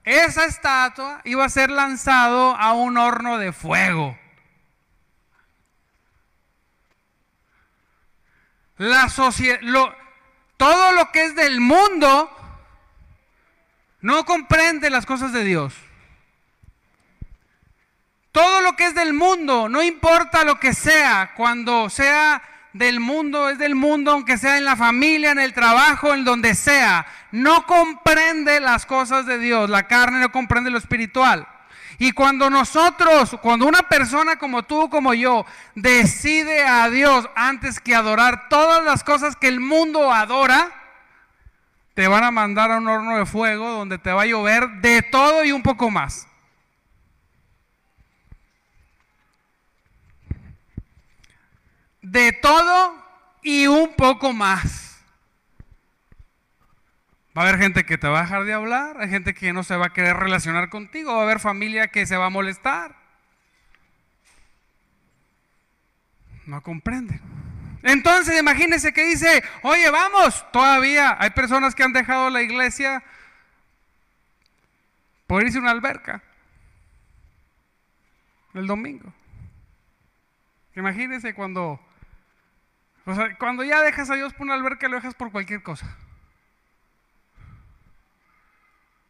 esa 0.04 0.46
estatua 0.46 1.22
iba 1.24 1.46
a 1.46 1.50
ser 1.50 1.70
lanzado 1.70 2.56
a 2.56 2.74
un 2.74 2.98
horno 2.98 3.38
de 3.38 3.54
fuego. 3.54 4.18
La 8.80 9.10
sociedad, 9.10 9.60
todo 10.56 10.92
lo 10.94 11.12
que 11.12 11.26
es 11.26 11.36
del 11.36 11.60
mundo 11.60 12.32
no 14.00 14.26
comprende 14.26 14.90
las 14.90 15.06
cosas 15.06 15.34
de 15.34 15.44
Dios. 15.44 15.74
Todo 18.32 18.62
lo 18.62 18.78
que 18.78 18.86
es 18.86 18.96
del 18.96 19.14
mundo, 19.14 19.68
no 19.68 19.84
importa 19.84 20.46
lo 20.46 20.62
que 20.62 20.74
sea, 20.74 21.34
cuando 21.36 21.90
sea 21.90 22.42
del 22.72 23.02
mundo, 23.02 23.50
es 23.50 23.58
del 23.58 23.76
mundo, 23.76 24.12
aunque 24.12 24.38
sea 24.38 24.58
en 24.58 24.64
la 24.64 24.78
familia, 24.78 25.32
en 25.32 25.40
el 25.40 25.54
trabajo, 25.54 26.14
en 26.14 26.24
donde 26.24 26.56
sea, 26.56 27.06
no 27.34 27.66
comprende 27.66 28.62
las 28.62 28.86
cosas 28.86 29.26
de 29.26 29.40
Dios. 29.40 29.70
La 29.70 29.88
carne 29.88 30.22
no 30.22 30.32
comprende 30.32 30.70
lo 30.70 30.78
espiritual. 30.78 31.46
Y 32.00 32.14
cuando 32.14 32.50
nosotros, 32.50 33.38
cuando 33.42 33.68
una 33.68 33.84
persona 33.84 34.38
como 34.38 34.64
tú, 34.64 34.90
como 34.90 35.14
yo, 35.14 35.46
decide 35.76 36.66
a 36.66 36.90
Dios 36.90 37.30
antes 37.36 37.80
que 37.80 37.94
adorar 37.94 38.50
todas 38.50 38.84
las 38.84 39.04
cosas 39.04 39.36
que 39.36 39.48
el 39.48 39.60
mundo 39.60 40.12
adora, 40.12 40.72
te 41.94 42.08
van 42.08 42.24
a 42.24 42.32
mandar 42.32 42.72
a 42.72 42.78
un 42.78 42.88
horno 42.88 43.18
de 43.18 43.26
fuego 43.26 43.70
donde 43.70 43.98
te 43.98 44.12
va 44.12 44.24
a 44.24 44.26
llover 44.26 44.70
de 44.82 45.02
todo 45.04 45.44
y 45.44 45.52
un 45.52 45.62
poco 45.62 45.92
más. 45.92 46.30
de 52.02 52.32
todo 52.34 52.96
y 53.42 53.68
un 53.68 53.94
poco 53.96 54.34
más. 54.34 54.89
Va 57.38 57.44
a 57.44 57.48
haber 57.48 57.60
gente 57.60 57.86
que 57.86 57.98
te 57.98 58.08
va 58.08 58.20
a 58.20 58.24
dejar 58.24 58.46
de 58.46 58.54
hablar, 58.54 58.98
hay 59.00 59.10
gente 59.10 59.34
que 59.34 59.54
no 59.54 59.64
se 59.64 59.76
va 59.76 59.88
a 59.88 59.94
querer 59.94 60.18
relacionar 60.18 60.70
contigo, 60.70 61.14
va 61.14 61.20
a 61.22 61.24
haber 61.24 61.40
familia 61.40 61.90
que 61.90 62.06
se 62.06 62.18
va 62.18 62.26
a 62.26 62.30
molestar. 62.32 62.96
No 66.46 66.62
comprende. 66.62 67.20
Entonces 67.84 68.40
imagínense 68.40 68.92
que 68.92 69.06
dice, 69.06 69.44
oye, 69.62 69.90
vamos, 69.90 70.46
todavía 70.52 71.16
hay 71.20 71.30
personas 71.30 71.76
que 71.76 71.84
han 71.84 71.94
dejado 71.94 72.30
la 72.30 72.42
iglesia 72.42 73.04
por 75.28 75.44
irse 75.44 75.60
a 75.60 75.62
una 75.62 75.72
alberca 75.72 76.24
el 78.54 78.68
domingo. 78.68 79.14
Imagínense 80.76 81.34
cuando 81.34 81.80
cuando 83.40 83.64
ya 83.64 83.82
dejas 83.82 84.10
a 84.10 84.16
Dios 84.16 84.34
por 84.34 84.46
una 84.46 84.54
alberca, 84.54 84.88
lo 84.88 84.98
dejas 84.98 85.16
por 85.16 85.32
cualquier 85.32 85.64
cosa. 85.64 85.98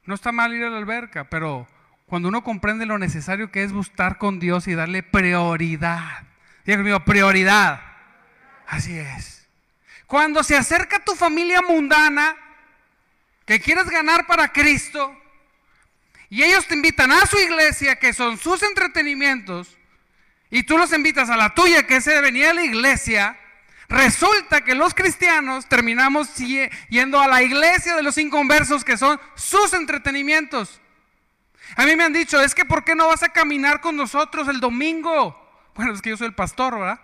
No 0.05 0.15
está 0.15 0.31
mal 0.31 0.53
ir 0.53 0.63
a 0.63 0.69
la 0.69 0.77
alberca, 0.77 1.29
pero 1.29 1.67
cuando 2.05 2.27
uno 2.27 2.43
comprende 2.43 2.85
lo 2.85 2.97
necesario 2.97 3.51
que 3.51 3.63
es 3.63 3.71
buscar 3.71 4.17
con 4.17 4.39
Dios 4.39 4.67
y 4.67 4.73
darle 4.73 5.03
prioridad. 5.03 6.23
Dios 6.65 6.79
mío, 6.79 7.03
prioridad. 7.05 7.81
Así 8.67 8.97
es. 8.97 9.47
Cuando 10.07 10.43
se 10.43 10.57
acerca 10.57 11.03
tu 11.05 11.15
familia 11.15 11.62
mundana, 11.62 12.35
que 13.45 13.59
quieres 13.59 13.89
ganar 13.89 14.25
para 14.25 14.51
Cristo, 14.51 15.15
y 16.29 16.43
ellos 16.43 16.67
te 16.67 16.75
invitan 16.75 17.12
a 17.12 17.25
su 17.25 17.38
iglesia, 17.38 17.97
que 17.97 18.13
son 18.13 18.38
sus 18.38 18.62
entretenimientos, 18.63 19.77
y 20.51 20.63
tú 20.63 20.77
los 20.77 20.93
invitas 20.93 21.29
a 21.29 21.38
la 21.38 21.53
tuya, 21.53 21.85
que 21.85 21.97
es 21.97 22.05
venir 22.05 22.47
a 22.47 22.53
la 22.53 22.63
iglesia, 22.63 23.39
Resulta 23.89 24.62
que 24.62 24.75
los 24.75 24.93
cristianos 24.93 25.65
terminamos 25.65 26.36
yendo 26.89 27.19
a 27.19 27.28
la 27.28 27.41
iglesia 27.41 27.95
de 27.95 28.04
los 28.04 28.19
inconversos 28.19 28.86
que 28.86 28.97
son 28.97 29.19
sus 29.36 29.73
entretenimientos. 29.73 30.80
A 31.75 31.86
mí 31.86 31.95
me 31.95 32.04
han 32.04 32.13
dicho, 32.13 32.39
es 32.39 32.54
que 32.54 32.65
¿por 32.65 32.84
qué 32.84 32.93
no 32.93 33.08
vas 33.08 33.23
a 33.23 33.30
caminar 33.30 33.82
con 33.82 33.95
nosotros 33.95 34.47
el 34.47 34.60
domingo? 34.60 35.36
Bueno, 35.73 35.93
es 35.93 36.04
que 36.04 36.12
yo 36.12 36.17
soy 36.17 36.28
el 36.28 36.36
pastor, 36.36 36.80
¿verdad? 36.80 36.99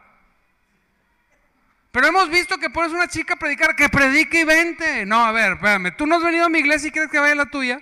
Pero 1.92 2.08
hemos 2.08 2.30
visto 2.30 2.60
que 2.60 2.70
pones 2.70 2.92
una 2.92 3.08
chica 3.08 3.34
a 3.34 3.38
predicar, 3.38 3.76
que 3.76 3.90
predique 3.90 4.42
y 4.42 4.44
vente. 4.44 5.08
No, 5.08 5.26
a 5.26 5.32
ver, 5.32 5.54
espérame, 5.54 5.96
tú 5.98 6.06
no 6.06 6.18
has 6.18 6.24
venido 6.24 6.46
a 6.46 6.50
mi 6.50 6.60
iglesia 6.60 6.90
y 6.90 6.92
quieres 6.92 7.10
que 7.10 7.20
vaya 7.20 7.34
a 7.34 7.38
la 7.38 7.46
tuya. 7.48 7.82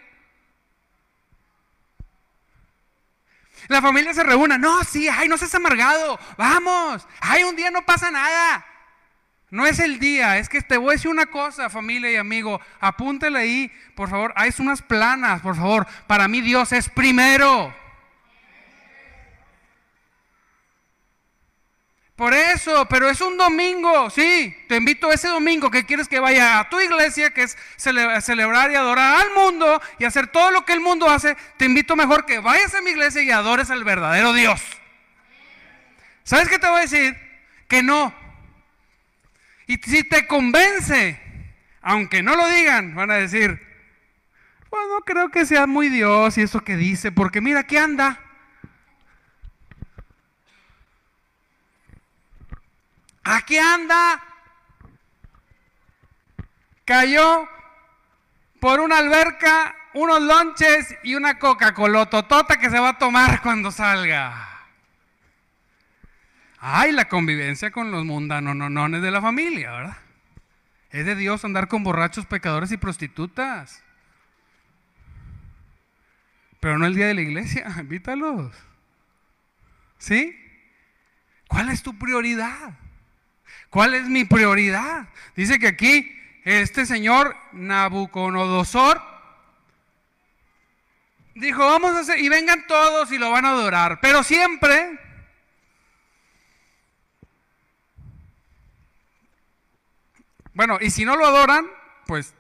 La 3.68 3.82
familia 3.82 4.14
se 4.14 4.24
reúne, 4.24 4.58
no, 4.58 4.82
sí, 4.86 5.10
ay, 5.10 5.28
no 5.28 5.38
seas 5.38 5.56
amargado, 5.56 6.20
vamos, 6.38 7.06
ay, 7.20 7.44
un 7.44 7.56
día 7.56 7.70
no 7.70 7.86
pasa 7.86 8.12
nada. 8.12 8.66
No 9.54 9.68
es 9.68 9.78
el 9.78 10.00
día, 10.00 10.40
es 10.40 10.50
que 10.50 10.64
te 10.64 10.78
voy 10.78 10.90
a 10.90 10.92
decir 10.94 11.12
una 11.12 11.28
cosa, 11.28 11.70
familia 11.70 12.12
y 12.12 12.16
amigo, 12.16 12.60
apúntale 12.80 13.38
ahí, 13.38 13.72
por 13.94 14.10
favor, 14.10 14.34
hay 14.36 14.52
unas 14.58 14.82
planas, 14.82 15.42
por 15.42 15.56
favor. 15.56 15.86
Para 16.08 16.28
mí 16.28 16.42
Dios 16.42 16.72
es 16.72 16.90
primero. 16.90 17.72
Por 22.16 22.34
eso, 22.34 22.88
pero 22.90 23.08
es 23.08 23.22
un 23.22 23.38
domingo, 23.38 24.10
sí, 24.10 24.58
te 24.68 24.78
invito 24.78 25.12
ese 25.12 25.28
domingo 25.28 25.70
que 25.70 25.86
quieres 25.86 26.08
que 26.08 26.20
vaya 26.20 26.58
a 26.58 26.68
tu 26.68 26.80
iglesia, 26.80 27.30
que 27.30 27.44
es 27.44 27.56
celebrar 27.78 28.72
y 28.72 28.76
adorar 28.76 29.22
al 29.22 29.34
mundo 29.36 29.80
y 30.00 30.06
hacer 30.06 30.30
todo 30.30 30.50
lo 30.50 30.66
que 30.66 30.74
el 30.74 30.82
mundo 30.82 31.08
hace, 31.08 31.38
te 31.58 31.66
invito 31.66 31.96
mejor 31.96 32.26
que 32.26 32.40
vayas 32.40 32.74
a 32.74 32.82
mi 32.82 32.90
iglesia 32.90 33.22
y 33.22 33.30
adores 33.30 33.70
al 33.70 33.84
verdadero 33.84 34.34
Dios. 34.34 34.60
¿Sabes 36.24 36.50
qué 36.50 36.58
te 36.58 36.66
voy 36.66 36.80
a 36.80 36.82
decir? 36.82 37.16
Que 37.68 37.84
no, 37.84 38.23
y 39.68 39.76
si 39.78 40.04
te 40.04 40.28
convence, 40.28 41.20
aunque 41.82 42.22
no 42.22 42.36
lo 42.36 42.48
digan, 42.50 42.96
van 42.96 43.12
a 43.12 43.16
decir, 43.16 43.62
pues 44.70 44.84
no 44.90 45.02
creo 45.02 45.30
que 45.30 45.46
sea 45.46 45.68
muy 45.68 45.90
Dios 45.90 46.38
y 46.38 46.42
eso 46.42 46.62
que 46.62 46.76
dice, 46.76 47.12
porque 47.12 47.42
mira, 47.42 47.62
aquí 47.62 47.78
anda. 47.78 48.20
Aquí 53.24 53.58
anda. 53.58 54.22
Cayó 56.86 57.48
por 58.60 58.82
una 58.82 58.98
alberca, 58.98 59.76
unos 59.94 60.22
lonches 60.22 60.96
y 61.04 61.16
una 61.16 61.40
Coca-Cola 61.40 62.10
totota 62.10 62.58
que 62.58 62.70
se 62.70 62.80
va 62.80 62.90
a 62.90 62.98
tomar 62.98 63.42
cuando 63.42 63.72
salga. 63.72 64.53
Ay, 66.66 66.94
la 66.94 67.10
convivencia 67.10 67.72
con 67.72 67.92
los 67.92 68.06
mundanos 68.06 68.56
no, 68.56 68.70
no, 68.70 68.96
es 68.96 69.02
de 69.02 69.12
la 69.12 69.22
familia, 69.22 69.70
¿verdad? 69.74 69.98
Es 70.92 71.06
de 71.06 71.14
Dios 71.14 71.44
andar 71.44 71.68
con 71.68 71.84
borrachos, 71.84 72.26
pecadores 72.26 72.72
y 72.72 72.78
prostitutas. 72.78 73.84
Pero 76.62 76.78
no 76.78 76.86
el 76.86 76.96
día 76.96 77.08
de 77.08 77.16
la 77.16 77.22
iglesia, 77.22 77.68
invítalos. 77.82 78.56
¿Sí? 79.98 80.40
¿Cuál 81.50 81.68
es 81.68 81.84
tu 81.84 82.00
prioridad? 82.00 82.78
¿Cuál 83.70 83.96
es 83.96 84.08
mi 84.08 84.24
prioridad? 84.24 85.10
Dice 85.36 85.60
que 85.60 85.68
aquí 85.68 86.18
este 86.46 86.86
señor 86.86 87.36
Nabucodonosor 87.52 89.02
dijo, 91.36 91.60
vamos 91.60 91.92
a 91.92 92.00
hacer, 92.00 92.20
y 92.20 92.30
vengan 92.30 92.66
todos 92.68 93.12
y 93.12 93.18
lo 93.18 93.32
van 93.32 93.44
a 93.44 93.50
adorar, 93.50 94.00
pero 94.00 94.24
siempre 94.24 94.98
Bueno, 100.54 100.78
y 100.80 100.92
si 100.92 101.06
no 101.06 101.16
lo 101.16 101.26
adoran, 101.26 101.68
pues 102.06 102.34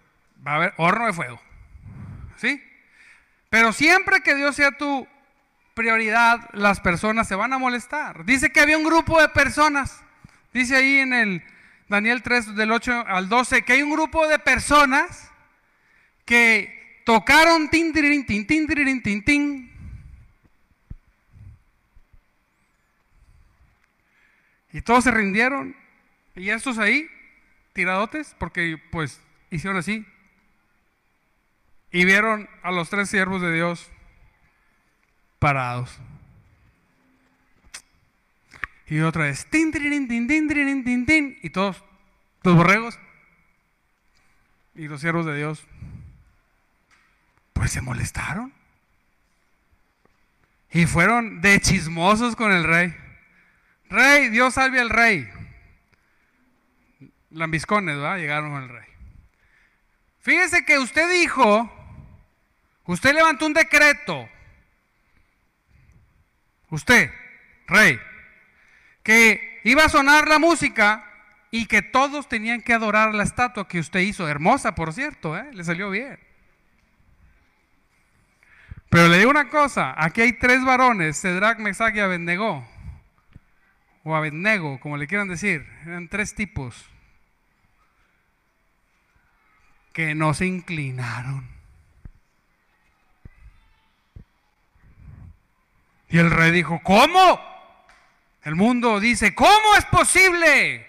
va 0.45 0.53
a 0.53 0.55
haber 0.55 0.73
horno 0.77 1.05
de 1.05 1.13
fuego. 1.13 1.41
¿Sí? 2.37 2.63
Pero 3.49 3.73
siempre 3.73 4.21
que 4.21 4.35
Dios 4.35 4.55
sea 4.55 4.71
tu 4.71 5.07
prioridad, 5.73 6.49
las 6.53 6.79
personas 6.79 7.27
se 7.27 7.35
van 7.35 7.53
a 7.53 7.57
molestar. 7.57 8.25
Dice 8.25 8.51
que 8.51 8.59
había 8.59 8.77
un 8.77 8.83
grupo 8.83 9.19
de 9.19 9.29
personas. 9.29 10.01
Dice 10.53 10.75
ahí 10.75 10.99
en 10.99 11.13
el 11.13 11.43
Daniel 11.87 12.21
3 12.21 12.55
del 12.55 12.71
8 12.71 13.05
al 13.07 13.29
12 13.29 13.63
que 13.63 13.73
hay 13.73 13.81
un 13.81 13.91
grupo 13.91 14.27
de 14.27 14.39
personas 14.39 15.31
que 16.25 17.01
tocaron 17.05 17.69
tin 17.69 17.93
tin 17.93 18.25
tin 18.25 18.45
tin 18.45 19.23
tin. 19.23 19.71
Y 24.71 24.81
todos 24.81 25.03
se 25.03 25.11
rindieron. 25.11 25.75
Y 26.35 26.49
estos 26.49 26.79
ahí 26.79 27.07
tiradotes 27.73 28.35
porque 28.39 28.81
pues 28.91 29.19
hicieron 29.49 29.77
así. 29.77 30.05
Y 31.91 32.05
vieron 32.05 32.49
a 32.63 32.71
los 32.71 32.89
tres 32.89 33.09
siervos 33.09 33.41
de 33.41 33.53
Dios 33.53 33.91
parados. 35.39 35.95
Y 38.87 38.99
otra 39.01 39.25
vez, 39.25 39.45
tin, 39.49 39.71
tin, 39.71 40.07
tin, 40.07 40.27
tin, 40.27 41.05
tin, 41.05 41.37
y 41.41 41.49
todos, 41.49 41.83
los 42.43 42.55
borregos 42.55 42.99
y 44.75 44.87
los 44.87 45.01
siervos 45.01 45.25
de 45.25 45.35
Dios, 45.35 45.63
pues 47.53 47.71
se 47.71 47.81
molestaron. 47.81 48.53
Y 50.71 50.85
fueron 50.87 51.41
de 51.41 51.59
chismosos 51.59 52.35
con 52.35 52.51
el 52.51 52.63
rey. 52.63 52.95
Rey, 53.89 54.29
Dios 54.29 54.55
salve 54.55 54.79
al 54.79 54.89
rey. 54.89 55.29
Lambiscones, 57.33 57.97
¿verdad? 57.97 58.17
Llegaron 58.17 58.51
con 58.51 58.63
el 58.63 58.69
rey. 58.69 58.87
Fíjese 60.19 60.63
que 60.63 60.79
usted 60.79 61.11
dijo, 61.11 61.69
usted 62.85 63.13
levantó 63.13 63.45
un 63.45 63.53
decreto. 63.53 64.29
Usted, 66.69 67.11
rey, 67.67 67.99
que 69.03 69.59
iba 69.63 69.83
a 69.83 69.89
sonar 69.89 70.27
la 70.27 70.39
música 70.39 71.05
y 71.51 71.65
que 71.65 71.81
todos 71.81 72.29
tenían 72.29 72.61
que 72.61 72.73
adorar 72.73 73.13
la 73.13 73.23
estatua 73.23 73.67
que 73.67 73.79
usted 73.79 73.99
hizo. 73.99 74.27
Hermosa, 74.27 74.75
por 74.75 74.93
cierto, 74.93 75.37
¿eh? 75.37 75.49
le 75.53 75.63
salió 75.63 75.89
bien. 75.89 76.19
Pero 78.89 79.07
le 79.07 79.17
digo 79.17 79.31
una 79.31 79.49
cosa, 79.49 79.93
aquí 79.97 80.21
hay 80.21 80.33
tres 80.33 80.63
varones, 80.63 81.19
Cedrak, 81.19 81.59
Mesach 81.59 81.95
y 81.95 81.99
Abednego, 81.99 82.67
o 84.03 84.15
Abednego, 84.15 84.79
como 84.79 84.97
le 84.97 85.07
quieran 85.07 85.27
decir, 85.27 85.67
eran 85.85 86.07
tres 86.07 86.35
tipos 86.35 86.92
que 89.93 90.15
no 90.15 90.33
se 90.33 90.47
inclinaron. 90.47 91.47
Y 96.09 96.17
el 96.17 96.29
rey 96.29 96.51
dijo, 96.51 96.81
¿cómo? 96.83 97.39
El 98.43 98.55
mundo 98.55 98.99
dice, 98.99 99.33
¿cómo 99.33 99.75
es 99.77 99.85
posible? 99.85 100.85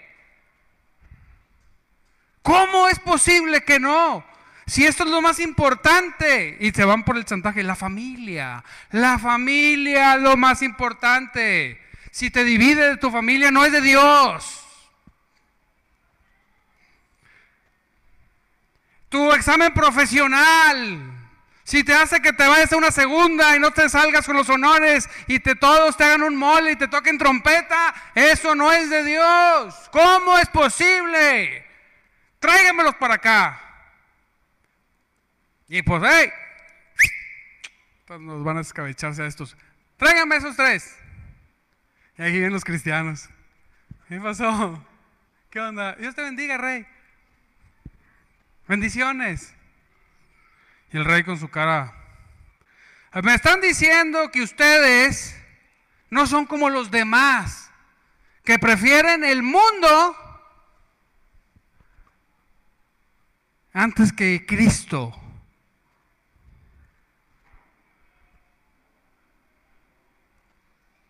¿Cómo 2.41 2.87
es 2.89 2.99
posible 2.99 3.63
que 3.63 3.79
no? 3.79 4.23
Si 4.67 4.85
esto 4.85 5.03
es 5.03 5.09
lo 5.09 5.21
más 5.21 5.39
importante. 5.39 6.57
Y 6.59 6.71
se 6.71 6.85
van 6.85 7.03
por 7.03 7.17
el 7.17 7.25
chantaje. 7.25 7.63
La 7.63 7.75
familia. 7.75 8.63
La 8.91 9.17
familia, 9.17 10.17
lo 10.17 10.37
más 10.37 10.61
importante. 10.61 11.81
Si 12.11 12.29
te 12.29 12.43
divide 12.43 12.89
de 12.89 12.97
tu 12.97 13.09
familia, 13.09 13.51
no 13.51 13.65
es 13.65 13.71
de 13.71 13.81
Dios. 13.81 14.64
Tu 19.09 19.31
examen 19.33 19.73
profesional. 19.73 21.11
Si 21.63 21.83
te 21.83 21.95
hace 21.95 22.21
que 22.21 22.31
te 22.31 22.45
vayas 22.45 22.71
a 22.71 22.77
una 22.77 22.91
segunda 22.91 23.55
y 23.55 23.59
no 23.59 23.71
te 23.71 23.89
salgas 23.89 24.27
con 24.27 24.35
los 24.35 24.47
honores 24.49 25.09
y 25.25 25.39
te 25.39 25.55
todos 25.55 25.97
te 25.97 26.03
hagan 26.03 26.21
un 26.21 26.35
mole 26.35 26.73
y 26.73 26.75
te 26.75 26.87
toquen 26.87 27.17
trompeta, 27.17 27.93
eso 28.13 28.53
no 28.53 28.71
es 28.71 28.89
de 28.91 29.03
Dios. 29.03 29.89
¿Cómo 29.91 30.37
es 30.37 30.47
posible? 30.49 31.65
Tráigamelos 32.39 32.93
para 32.95 33.15
acá. 33.15 33.59
Y 35.67 35.81
pues, 35.81 36.03
hey, 36.05 36.31
pues 38.05 38.19
nos 38.19 38.43
van 38.43 38.59
a 38.59 38.61
escabecharse 38.61 39.23
a 39.23 39.25
estos. 39.25 39.57
Tráigame 39.97 40.35
esos 40.35 40.55
tres. 40.55 40.95
Y 42.17 42.21
aquí 42.21 42.33
vienen 42.33 42.53
los 42.53 42.63
cristianos. 42.63 43.27
¿Qué 44.07 44.19
pasó? 44.19 44.85
¿Qué 45.49 45.59
onda? 45.59 45.95
Dios 45.95 46.13
te 46.13 46.21
bendiga, 46.21 46.57
rey. 46.57 46.85
Bendiciones. 48.67 49.53
Y 50.91 50.97
el 50.97 51.05
rey 51.05 51.23
con 51.23 51.39
su 51.39 51.49
cara. 51.49 51.93
Me 53.23 53.33
están 53.33 53.61
diciendo 53.61 54.31
que 54.31 54.41
ustedes 54.41 55.39
no 56.09 56.27
son 56.27 56.45
como 56.45 56.69
los 56.69 56.91
demás, 56.91 57.71
que 58.43 58.59
prefieren 58.59 59.23
el 59.23 59.41
mundo 59.43 60.17
antes 63.73 64.11
que 64.11 64.45
Cristo. 64.45 65.13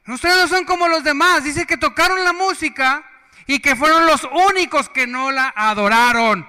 Ustedes 0.08 0.38
no 0.38 0.48
son 0.48 0.66
como 0.66 0.88
los 0.88 1.04
demás. 1.04 1.44
Dice 1.44 1.66
que 1.66 1.78
tocaron 1.78 2.24
la 2.24 2.34
música 2.34 3.04
y 3.48 3.60
que 3.60 3.76
fueron 3.76 4.06
los 4.06 4.28
únicos 4.50 4.90
que 4.90 5.08
no 5.08 5.32
la 5.32 5.52
adoraron. 5.56 6.48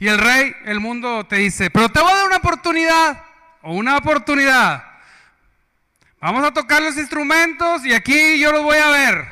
Y 0.00 0.08
el 0.08 0.18
rey, 0.18 0.56
el 0.64 0.80
mundo 0.80 1.26
te 1.26 1.36
dice, 1.36 1.70
pero 1.70 1.90
te 1.90 2.00
voy 2.00 2.10
a 2.10 2.16
dar 2.16 2.26
una 2.26 2.38
oportunidad, 2.38 3.22
o 3.60 3.74
una 3.74 3.98
oportunidad. 3.98 4.82
Vamos 6.20 6.42
a 6.42 6.52
tocar 6.52 6.82
los 6.82 6.96
instrumentos 6.96 7.84
y 7.84 7.92
aquí 7.92 8.40
yo 8.40 8.50
los 8.50 8.62
voy 8.62 8.78
a 8.78 8.88
ver. 8.88 9.26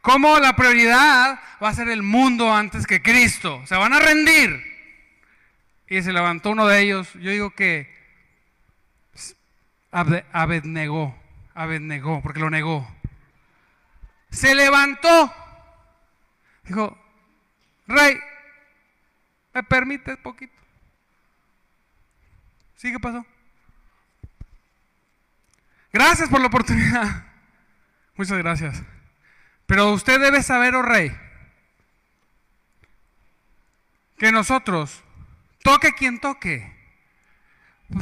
Cómo 0.00 0.38
la 0.38 0.54
prioridad 0.54 1.40
va 1.62 1.68
a 1.68 1.74
ser 1.74 1.88
el 1.88 2.04
mundo 2.04 2.54
antes 2.54 2.86
que 2.86 3.02
Cristo. 3.02 3.60
Se 3.66 3.74
van 3.74 3.92
a 3.92 3.98
rendir. 3.98 4.64
Y 5.88 6.00
se 6.02 6.12
levantó 6.12 6.50
uno 6.50 6.68
de 6.68 6.80
ellos. 6.80 7.12
Yo 7.14 7.32
digo 7.32 7.50
que 7.50 7.92
Abednego 9.90 11.14
negó, 11.80 12.22
porque 12.22 12.40
lo 12.40 12.50
negó. 12.50 12.88
Se 14.30 14.54
levantó. 14.54 15.34
Dijo, 16.62 16.96
rey, 17.88 18.16
¿me 19.58 19.64
permite 19.64 20.16
poquito? 20.16 20.54
¿Sí 22.76 22.92
qué 22.92 23.00
pasó? 23.00 23.26
Gracias 25.92 26.28
por 26.28 26.40
la 26.40 26.46
oportunidad. 26.46 27.26
Muchas 28.14 28.38
gracias. 28.38 28.82
Pero 29.66 29.90
usted 29.90 30.20
debe 30.20 30.44
saber, 30.44 30.76
oh 30.76 30.82
rey, 30.82 31.12
que 34.16 34.30
nosotros, 34.30 35.02
toque 35.64 35.92
quien 35.92 36.20
toque, 36.20 36.72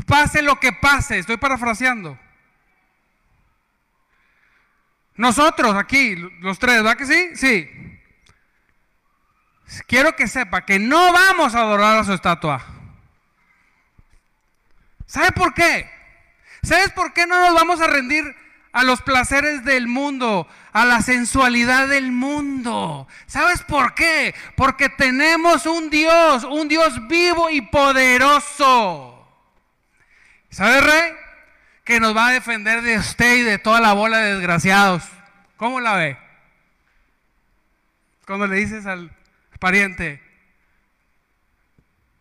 pase 0.06 0.42
lo 0.42 0.60
que 0.60 0.72
pase, 0.72 1.18
estoy 1.18 1.38
parafraseando, 1.38 2.18
nosotros 5.14 5.74
aquí, 5.74 6.16
los 6.40 6.58
tres, 6.58 6.82
¿verdad 6.82 6.98
que 6.98 7.06
sí? 7.06 7.36
Sí. 7.36 7.85
Quiero 9.86 10.14
que 10.16 10.28
sepa 10.28 10.64
que 10.64 10.78
no 10.78 11.12
vamos 11.12 11.54
a 11.54 11.60
adorar 11.60 11.98
a 11.98 12.04
su 12.04 12.12
estatua. 12.12 12.64
¿Sabe 15.06 15.32
por 15.32 15.54
qué? 15.54 15.90
¿Sabes 16.62 16.90
por 16.92 17.12
qué 17.12 17.26
no 17.26 17.40
nos 17.40 17.54
vamos 17.54 17.80
a 17.80 17.86
rendir 17.86 18.24
a 18.72 18.82
los 18.82 19.00
placeres 19.02 19.64
del 19.64 19.86
mundo, 19.86 20.48
a 20.72 20.84
la 20.84 21.02
sensualidad 21.02 21.88
del 21.88 22.12
mundo? 22.12 23.06
¿Sabes 23.26 23.62
por 23.62 23.94
qué? 23.94 24.34
Porque 24.56 24.88
tenemos 24.88 25.66
un 25.66 25.90
Dios, 25.90 26.44
un 26.44 26.68
Dios 26.68 27.06
vivo 27.08 27.50
y 27.50 27.60
poderoso. 27.62 29.28
¿Sabe, 30.50 30.80
Rey? 30.80 31.26
que 31.86 32.00
nos 32.00 32.16
va 32.16 32.26
a 32.26 32.32
defender 32.32 32.82
de 32.82 32.98
usted 32.98 33.36
y 33.36 33.42
de 33.42 33.58
toda 33.58 33.80
la 33.80 33.92
bola 33.92 34.18
de 34.18 34.34
desgraciados. 34.34 35.04
¿Cómo 35.56 35.80
la 35.80 35.94
ve? 35.94 36.18
Cuando 38.26 38.48
le 38.48 38.56
dices 38.56 38.86
al 38.86 39.15
pariente, 39.58 40.22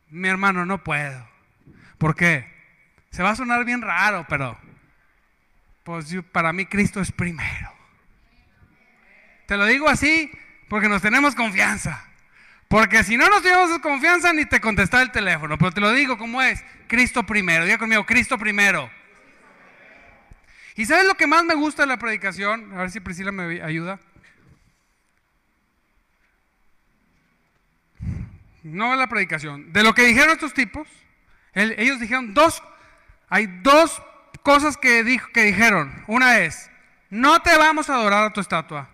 mi 0.10 0.28
hermano, 0.28 0.66
no 0.66 0.84
puedo. 0.84 1.28
¿Por 1.98 2.16
qué? 2.16 2.54
Se 3.12 3.24
va 3.24 3.32
a 3.32 3.36
sonar 3.36 3.66
bien 3.66 3.82
raro, 3.82 4.26
pero 4.28 4.58
pues 5.84 6.14
para 6.32 6.52
mí 6.52 6.66
Cristo 6.66 7.02
es 7.02 7.12
primero. 7.12 7.72
Te 9.48 9.58
lo 9.58 9.66
digo 9.66 9.88
así 9.88 10.32
porque 10.68 10.90
nos 10.90 11.02
tenemos 11.02 11.36
confianza. 11.36 12.06
Porque 12.68 13.04
si 13.04 13.16
no 13.16 13.30
nos 13.30 13.44
tenemos 13.44 13.78
confianza 13.80 14.34
ni 14.34 14.46
te 14.46 14.60
contestar 14.60 15.04
el 15.04 15.12
teléfono. 15.12 15.58
Pero 15.58 15.72
te 15.72 15.82
lo 15.82 15.92
digo 15.92 16.18
como 16.18 16.42
es. 16.42 16.64
Cristo 16.88 17.24
primero. 17.24 17.64
Diga 17.64 17.78
conmigo, 17.78 18.06
Cristo 18.06 18.38
primero. 18.38 18.90
¿Y 20.76 20.86
sabes 20.86 21.06
lo 21.06 21.16
que 21.16 21.28
más 21.28 21.46
me 21.46 21.54
gusta 21.54 21.84
de 21.84 21.88
la 21.88 21.98
predicación? 21.98 22.74
A 22.74 22.82
ver 22.82 22.92
si 22.92 23.00
Priscila 23.00 23.32
me 23.32 23.62
ayuda. 23.62 24.00
No 28.66 28.96
la 28.96 29.06
predicación. 29.06 29.72
De 29.74 29.84
lo 29.84 29.94
que 29.94 30.08
dijeron 30.08 30.32
estos 30.32 30.56
tipos, 30.56 30.88
ellos 31.54 32.00
dijeron 32.00 32.34
dos, 32.34 32.64
hay 33.30 33.46
dos 33.62 34.02
cosas 34.42 34.76
que, 34.76 35.20
que 35.32 35.44
dijeron. 35.44 36.04
Una 36.08 36.40
es, 36.40 36.72
no 37.12 37.44
te 37.44 37.56
vamos 37.58 37.92
a 37.92 37.94
adorar 37.94 38.24
a 38.24 38.34
tu 38.34 38.42
estatua. 38.42 38.90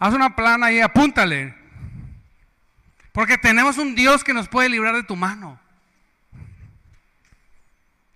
Haz 0.00 0.14
una 0.14 0.34
plana 0.34 0.66
ahí, 0.66 0.80
apúntale. 0.80 1.54
Porque 3.12 3.38
tenemos 3.38 3.78
un 3.78 3.94
Dios 3.94 4.24
que 4.24 4.34
nos 4.34 4.48
puede 4.48 4.68
librar 4.68 4.96
de 4.96 5.04
tu 5.04 5.14
mano. 5.14 5.60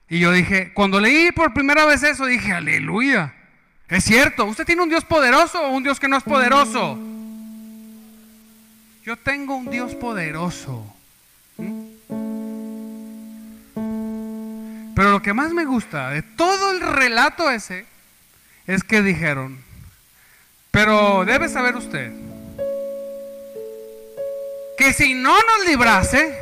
Y 0.08 0.18
yo 0.18 0.32
dije, 0.32 0.72
cuando 0.74 0.98
leí 0.98 1.30
por 1.30 1.54
primera 1.54 1.84
vez 1.84 2.02
eso, 2.02 2.26
dije, 2.26 2.50
aleluya. 2.50 3.34
Es 3.86 4.02
cierto, 4.02 4.46
¿usted 4.46 4.66
tiene 4.66 4.82
un 4.82 4.88
Dios 4.88 5.04
poderoso 5.04 5.62
o 5.62 5.70
un 5.70 5.84
Dios 5.84 6.00
que 6.00 6.08
no 6.08 6.16
es 6.16 6.24
poderoso? 6.24 6.98
Yo 9.08 9.16
tengo 9.16 9.56
un 9.56 9.70
Dios 9.70 9.94
poderoso. 9.94 10.84
Pero 14.94 15.10
lo 15.12 15.22
que 15.22 15.32
más 15.32 15.54
me 15.54 15.64
gusta 15.64 16.10
de 16.10 16.20
todo 16.20 16.72
el 16.72 16.80
relato 16.82 17.48
ese 17.50 17.86
es 18.66 18.84
que 18.84 19.00
dijeron, 19.00 19.64
Pero 20.70 21.24
debe 21.24 21.48
saber 21.48 21.76
usted 21.76 22.12
que 24.76 24.92
si 24.92 25.14
no 25.14 25.32
nos 25.32 25.66
librase, 25.66 26.38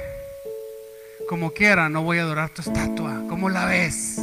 como 1.29 1.53
quiera, 1.53 1.89
no 1.89 2.03
voy 2.03 2.19
a 2.19 2.23
adorar 2.23 2.51
tu 2.51 2.63
estatua. 2.63 3.23
¿Cómo 3.29 3.49
la 3.49 3.67
ves? 3.67 4.17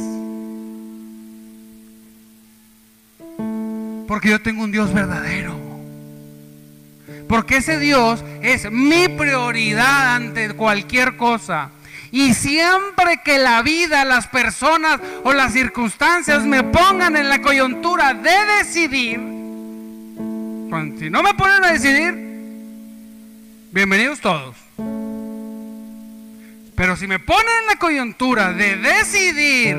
Porque 4.06 4.28
yo 4.28 4.42
tengo 4.42 4.64
un 4.64 4.70
Dios 4.70 4.92
verdadero. 4.92 5.63
Porque 7.28 7.58
ese 7.58 7.78
Dios 7.78 8.24
es 8.42 8.70
mi 8.70 9.08
prioridad 9.08 10.16
ante 10.16 10.54
cualquier 10.54 11.16
cosa. 11.16 11.70
Y 12.10 12.34
siempre 12.34 13.20
que 13.24 13.38
la 13.38 13.62
vida, 13.62 14.04
las 14.04 14.28
personas 14.28 15.00
o 15.24 15.32
las 15.32 15.52
circunstancias 15.52 16.44
me 16.44 16.62
pongan 16.62 17.16
en 17.16 17.28
la 17.28 17.42
coyuntura 17.42 18.14
de 18.14 18.36
decidir, 18.58 19.18
si 20.98 21.10
no 21.10 21.22
me 21.22 21.34
ponen 21.34 21.64
a 21.64 21.72
decidir, 21.72 22.14
bienvenidos 23.72 24.20
todos. 24.20 24.54
Pero 26.76 26.96
si 26.96 27.06
me 27.06 27.18
ponen 27.18 27.52
en 27.62 27.66
la 27.66 27.76
coyuntura 27.76 28.52
de 28.52 28.76
decidir 28.76 29.76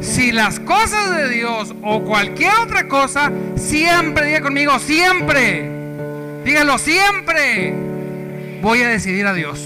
si 0.00 0.32
las 0.32 0.60
cosas 0.60 1.14
de 1.14 1.28
Dios 1.28 1.74
o 1.82 2.02
cualquier 2.04 2.54
otra 2.62 2.88
cosa, 2.88 3.32
siempre, 3.56 4.26
diga 4.26 4.40
conmigo, 4.40 4.78
siempre, 4.78 5.75
dígalo 6.46 6.78
siempre, 6.78 7.74
voy 8.62 8.80
a 8.80 8.88
decidir 8.88 9.26
a 9.26 9.34
Dios. 9.34 9.60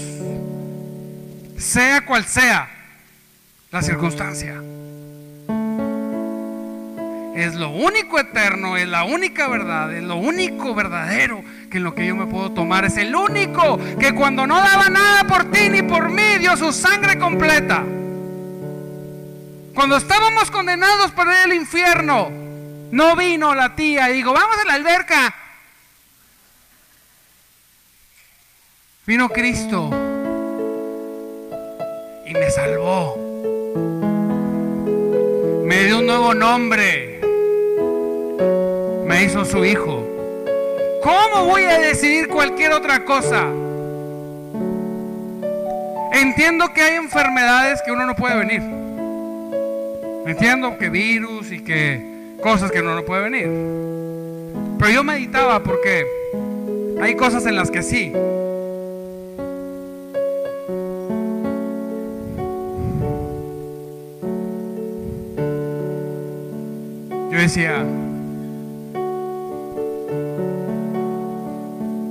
Sea 1.55 2.03
cual 2.07 2.25
sea 2.25 2.69
la 3.69 3.83
circunstancia. 3.83 4.55
Es 7.35 7.53
lo 7.53 7.69
único 7.69 8.19
eterno, 8.19 8.77
es 8.77 8.87
la 8.87 9.03
única 9.03 9.47
verdad, 9.47 9.93
es 9.95 10.03
lo 10.03 10.15
único 10.15 10.73
verdadero 10.73 11.43
que 11.69 11.77
en 11.77 11.83
lo 11.83 11.93
que 11.93 12.07
yo 12.07 12.15
me 12.15 12.25
puedo 12.25 12.51
tomar. 12.51 12.83
Es 12.83 12.97
el 12.97 13.15
único 13.15 13.79
que 13.99 14.15
cuando 14.15 14.47
no 14.47 14.57
daba 14.59 14.89
nada 14.89 15.25
por 15.25 15.51
ti 15.51 15.69
ni 15.69 15.83
por 15.83 16.09
mí, 16.09 16.39
dio 16.39 16.57
su 16.57 16.73
sangre 16.73 17.19
completa. 17.19 17.83
Cuando 19.75 19.97
estábamos 19.97 20.49
condenados 20.49 21.11
por 21.11 21.27
el 21.31 21.53
infierno, 21.53 22.31
no 22.91 23.15
vino 23.15 23.53
la 23.53 23.75
tía 23.75 24.09
y 24.09 24.13
digo, 24.13 24.33
vamos 24.33 24.57
a 24.63 24.65
la 24.65 24.73
alberca. 24.73 25.35
Vino 29.07 29.29
Cristo 29.29 29.89
y 32.23 32.33
me 32.33 32.51
salvó. 32.51 33.17
Me 35.65 35.85
dio 35.85 35.97
un 35.97 36.05
nuevo 36.05 36.35
nombre. 36.35 37.19
Me 39.07 39.23
hizo 39.23 39.43
su 39.43 39.65
hijo. 39.65 40.07
¿Cómo 41.01 41.45
voy 41.45 41.63
a 41.63 41.79
decidir 41.79 42.27
cualquier 42.27 42.73
otra 42.73 43.03
cosa? 43.03 43.47
Entiendo 46.13 46.71
que 46.71 46.83
hay 46.83 46.95
enfermedades 46.97 47.81
que 47.83 47.91
uno 47.91 48.05
no 48.05 48.15
puede 48.15 48.37
venir. 48.37 48.61
Entiendo 50.27 50.77
que 50.77 50.89
virus 50.89 51.51
y 51.51 51.63
que 51.63 52.35
cosas 52.43 52.71
que 52.71 52.81
uno 52.81 52.93
no 52.93 53.03
puede 53.03 53.23
venir. 53.23 53.49
Pero 54.77 54.91
yo 54.91 55.03
meditaba 55.03 55.63
porque 55.63 56.05
hay 57.01 57.15
cosas 57.15 57.47
en 57.47 57.55
las 57.55 57.71
que 57.71 57.81
sí. 57.81 58.13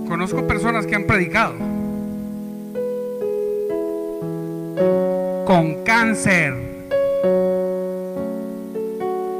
Conozco 0.09 0.45
personas 0.49 0.87
que 0.87 0.97
han 0.97 1.05
predicado 1.05 1.55
con 5.47 5.85
cáncer, 5.85 6.53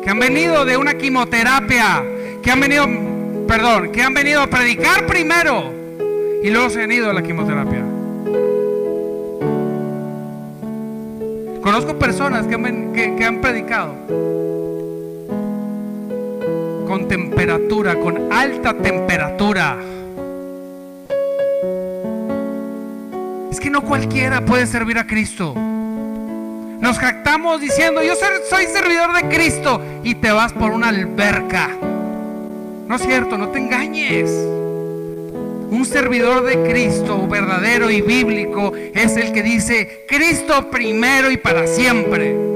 que 0.05 0.11
han 0.11 0.21
venido 0.21 0.65
de 0.65 0.77
una 0.77 0.95
quimioterapia, 0.95 2.05
que 2.41 2.51
han 2.53 2.61
venido, 2.61 2.87
perdón, 3.49 3.91
que 3.91 4.01
han 4.01 4.15
venido 4.15 4.43
a 4.43 4.47
predicar 4.47 5.09
primero 5.09 5.73
y 6.41 6.51
luego 6.51 6.71
se 6.71 6.85
han 6.85 6.93
ido 6.93 7.11
a 7.11 7.13
la 7.13 7.23
quimioterapia. 7.23 7.83
Conozco 11.61 11.99
personas 11.99 12.47
que 12.47 12.55
han, 12.55 12.93
que 12.93 13.25
han 13.25 13.41
predicado 13.41 14.30
con 16.91 17.07
temperatura, 17.07 17.95
con 18.01 18.33
alta 18.33 18.75
temperatura. 18.75 19.79
Es 23.49 23.61
que 23.61 23.71
no 23.71 23.83
cualquiera 23.83 24.45
puede 24.45 24.67
servir 24.67 24.99
a 24.99 25.07
Cristo. 25.07 25.55
Nos 25.55 26.99
jactamos 26.99 27.61
diciendo, 27.61 28.03
yo 28.03 28.15
soy 28.17 28.67
servidor 28.67 29.13
de 29.13 29.29
Cristo 29.29 29.81
y 30.03 30.17
te 30.17 30.33
vas 30.33 30.53
por 30.53 30.73
una 30.73 30.89
alberca. 30.89 31.71
No 32.89 32.97
es 32.97 33.03
cierto, 33.03 33.39
no 33.39 33.51
te 33.51 33.61
engañes. 33.61 34.29
Un 35.71 35.87
servidor 35.89 36.43
de 36.43 36.69
Cristo 36.69 37.29
verdadero 37.29 37.89
y 37.89 38.01
bíblico 38.01 38.73
es 38.75 39.17
el 39.17 39.31
que 39.31 39.45
dice, 39.45 40.07
Cristo 40.09 40.69
primero 40.73 41.31
y 41.31 41.37
para 41.37 41.69
siempre. 41.69 42.50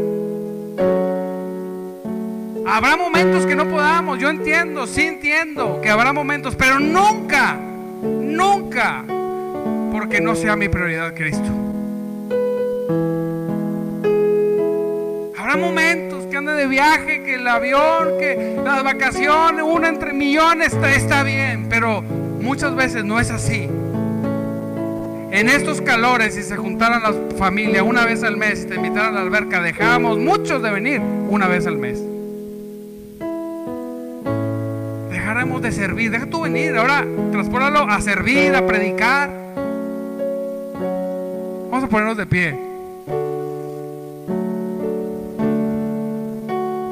Habrá 2.74 2.96
momentos 2.96 3.46
que 3.46 3.54
no 3.54 3.68
podamos, 3.68 4.18
yo 4.18 4.28
entiendo, 4.28 4.88
sí 4.88 5.02
entiendo 5.02 5.80
que 5.80 5.90
habrá 5.90 6.12
momentos, 6.12 6.56
pero 6.56 6.80
nunca, 6.80 7.54
nunca 8.02 9.04
porque 9.92 10.20
no 10.20 10.34
sea 10.34 10.56
mi 10.56 10.68
prioridad 10.68 11.14
Cristo. 11.14 11.52
Habrá 15.38 15.56
momentos 15.56 16.26
que 16.26 16.36
ande 16.36 16.54
de 16.54 16.66
viaje, 16.66 17.22
que 17.22 17.36
el 17.36 17.46
avión, 17.46 18.18
que 18.18 18.56
las 18.64 18.82
vacaciones, 18.82 19.64
una 19.64 19.88
entre 19.88 20.12
millones 20.12 20.76
está, 20.96 21.22
bien, 21.22 21.68
pero 21.70 22.02
muchas 22.02 22.74
veces 22.74 23.04
no 23.04 23.20
es 23.20 23.30
así. 23.30 23.68
En 25.30 25.48
estos 25.48 25.80
calores, 25.80 26.34
si 26.34 26.42
se 26.42 26.56
juntaran 26.56 27.04
las 27.04 27.14
familias 27.38 27.84
una 27.86 28.04
vez 28.04 28.24
al 28.24 28.36
mes 28.36 28.66
te 28.66 28.74
invitaran 28.74 29.10
a 29.10 29.18
la 29.18 29.20
alberca, 29.20 29.62
dejábamos 29.62 30.18
muchos 30.18 30.60
de 30.60 30.72
venir 30.72 31.00
una 31.28 31.46
vez 31.46 31.68
al 31.68 31.78
mes. 31.78 32.03
De 35.44 35.72
servir, 35.72 36.10
deja 36.10 36.26
tú 36.26 36.42
venir, 36.42 36.76
ahora 36.76 37.06
transpóralo 37.30 37.88
a 37.88 38.00
servir, 38.00 38.54
a 38.56 38.66
predicar. 38.66 39.30
Vamos 41.70 41.84
a 41.84 41.86
ponernos 41.86 42.16
de 42.16 42.26
pie. 42.26 42.58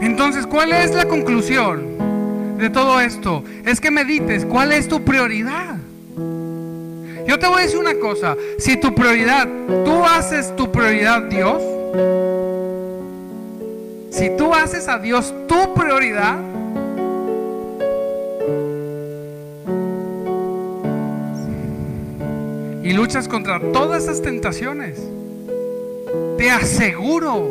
Entonces, 0.00 0.46
¿cuál 0.46 0.72
es 0.72 0.94
la 0.94 1.06
conclusión 1.06 2.58
de 2.58 2.70
todo 2.70 3.00
esto? 3.00 3.42
Es 3.66 3.80
que 3.80 3.90
medites, 3.90 4.44
¿cuál 4.44 4.72
es 4.72 4.86
tu 4.86 5.02
prioridad? 5.02 5.76
Yo 7.26 7.38
te 7.38 7.46
voy 7.46 7.60
a 7.60 7.62
decir 7.62 7.78
una 7.78 7.94
cosa, 7.94 8.36
si 8.58 8.76
tu 8.76 8.94
prioridad, 8.94 9.48
tú 9.84 10.04
haces 10.04 10.54
tu 10.56 10.70
prioridad 10.70 11.22
Dios, 11.22 11.62
si 14.10 14.30
tú 14.36 14.54
haces 14.54 14.88
a 14.88 14.98
Dios 14.98 15.34
tu 15.48 15.74
prioridad, 15.74 16.36
luchas 23.02 23.26
contra 23.26 23.58
todas 23.58 24.04
esas 24.04 24.22
tentaciones, 24.22 24.96
te 26.38 26.52
aseguro 26.52 27.50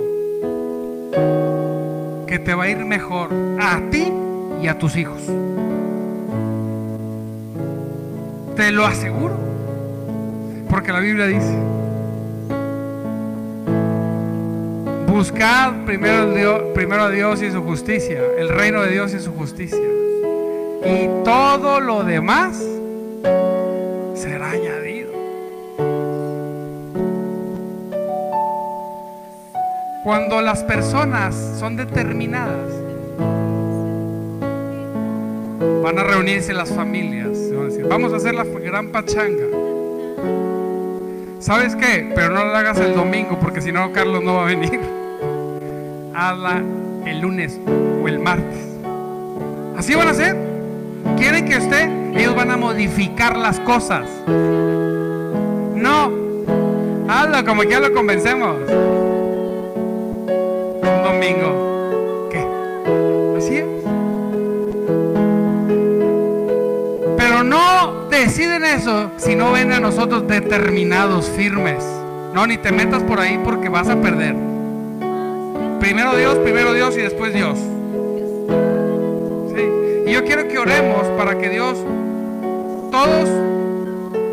que 2.26 2.40
te 2.40 2.54
va 2.54 2.64
a 2.64 2.70
ir 2.70 2.78
mejor 2.86 3.32
a 3.60 3.82
ti 3.92 4.14
y 4.62 4.68
a 4.70 4.78
tus 4.80 4.96
hijos. 4.96 5.22
Te 8.56 8.72
lo 8.72 8.86
aseguro. 8.86 9.36
Porque 10.70 10.94
la 10.94 11.02
Biblia 11.02 11.26
dice, 11.26 11.54
buscad 15.06 15.84
primero, 15.86 16.74
primero 16.74 17.02
a 17.04 17.10
Dios 17.10 17.42
y 17.42 17.52
su 17.52 17.62
justicia, 17.62 18.22
el 18.38 18.48
reino 18.48 18.84
de 18.84 18.92
Dios 18.92 19.14
y 19.14 19.20
su 19.20 19.34
justicia. 19.34 19.84
Y 20.86 21.10
todo 21.26 21.82
lo 21.82 22.06
demás 22.06 22.64
Cuando 30.12 30.42
las 30.42 30.62
personas 30.66 31.34
son 31.58 31.78
determinadas, 31.78 32.70
van 35.82 36.00
a 36.00 36.04
reunirse 36.04 36.52
las 36.52 36.70
familias. 36.70 37.38
Van 37.54 37.62
a 37.62 37.70
decir, 37.70 37.88
vamos 37.88 38.12
a 38.12 38.18
hacer 38.18 38.36
la 38.36 38.44
gran 38.44 38.90
pachanga. 38.90 39.46
¿Sabes 41.40 41.78
qué? 41.78 42.12
Pero 42.14 42.34
no 42.34 42.44
la 42.44 42.60
hagas 42.60 42.78
el 42.80 42.94
domingo 42.94 43.40
porque 43.40 43.62
si 43.62 43.72
no 43.72 43.94
Carlos 43.94 44.22
no 44.22 44.36
va 44.36 44.42
a 44.42 44.46
venir. 44.48 44.82
Hazla 46.14 46.62
el 47.06 47.22
lunes 47.22 47.58
o 48.04 48.06
el 48.06 48.20
martes. 48.20 48.68
Así 49.78 49.96
van 49.96 50.10
a 50.10 50.14
ser. 50.14 50.36
quieren 51.16 51.48
que 51.48 51.58
usted, 51.58 52.18
ellos 52.18 52.36
van 52.36 52.52
a 52.52 52.58
modificar 52.58 53.38
las 53.38 53.62
cosas. 53.62 54.10
No, 54.28 56.12
hazlo 57.08 57.46
como 57.46 57.64
ya 57.64 57.80
lo 57.80 57.94
convencemos. 57.94 58.58
Domingo. 61.22 62.30
¿Qué? 62.32 62.40
Así 63.38 63.58
es. 63.58 63.66
Pero 67.16 67.44
no 67.44 68.08
deciden 68.10 68.66
eso 68.66 69.12
si 69.18 69.36
no 69.36 69.52
ven 69.52 69.72
a 69.72 69.80
nosotros 69.80 70.28
determinados, 70.28 71.30
firmes. 71.30 71.86
No, 72.34 72.48
ni 72.48 72.58
te 72.58 72.72
metas 72.72 73.04
por 73.04 73.20
ahí 73.20 73.40
porque 73.44 73.70
vas 73.70 73.88
a 73.88 74.02
perder. 74.02 74.36
Primero 75.80 76.16
Dios, 76.16 76.40
primero 76.40 76.74
Dios 76.74 76.98
y 76.98 77.02
después 77.02 77.36
Dios. 77.36 77.60
Y 80.08 80.12
yo 80.12 80.26
quiero 80.26 80.48
que 80.48 80.58
oremos 80.58 81.06
para 81.20 81.38
que 81.38 81.50
Dios, 81.50 81.78
todos 82.90 83.30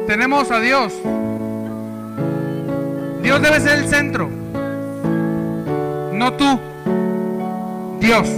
tenemos 0.06 0.50
a 0.50 0.60
Dios. 0.60 0.94
Dios 3.22 3.42
debe 3.42 3.60
ser 3.60 3.78
el 3.78 3.88
centro. 3.88 4.30
No 6.14 6.32
tú. 6.32 6.58
Dios. 8.00 8.28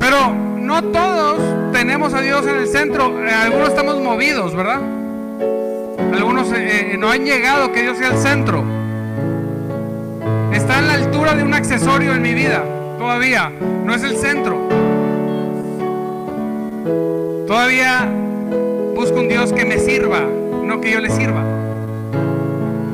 Pero 0.00 0.34
no 0.60 0.82
todos 0.82 1.72
tenemos 1.72 2.14
a 2.14 2.20
Dios 2.20 2.46
en 2.46 2.56
el 2.56 2.68
centro. 2.68 3.26
Eh, 3.26 3.30
Algunos 3.30 3.68
estamos 3.68 4.00
movidos, 4.00 4.54
¿verdad? 4.54 4.80
Algunos 6.12 6.52
eh, 6.52 6.92
eh, 6.92 6.96
no 6.98 7.10
han 7.10 7.24
llegado 7.24 7.72
que 7.72 7.82
Dios 7.82 7.98
sea 7.98 8.08
el 8.08 8.18
centro. 8.18 8.64
Está 10.52 10.78
en 10.78 10.88
la 10.88 10.94
altura 10.94 11.34
de 11.34 11.42
un 11.42 11.54
accesorio 11.54 12.14
en 12.14 12.22
mi 12.22 12.34
vida. 12.34 12.64
Todavía 12.98 13.50
no 13.84 13.94
es 13.94 14.02
el 14.02 14.16
centro. 14.16 14.68
Todavía 17.46 18.08
busco 18.94 19.20
un 19.20 19.28
Dios 19.28 19.52
que 19.52 19.64
me 19.64 19.78
sirva, 19.78 20.20
no 20.20 20.80
que 20.80 20.92
yo 20.92 21.00
le 21.00 21.10
sirva. 21.10 21.42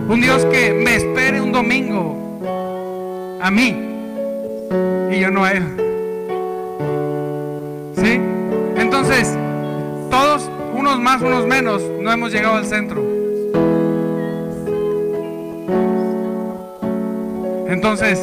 Un 0.08 0.20
Dios 0.20 0.44
que 0.46 0.72
me 0.72 0.96
espere 0.96 1.40
un 1.40 1.52
domingo 1.52 2.29
a 3.40 3.50
mí 3.50 3.76
y 5.10 5.20
yo 5.20 5.30
no 5.30 5.44
a 5.44 5.52
Él. 5.52 5.64
¿Sí? 7.96 8.20
Entonces, 8.76 9.36
todos, 10.10 10.48
unos 10.74 10.98
más, 11.00 11.22
unos 11.22 11.46
menos, 11.46 11.82
no 12.00 12.12
hemos 12.12 12.32
llegado 12.32 12.56
al 12.56 12.66
centro. 12.66 13.02
Entonces, 17.68 18.20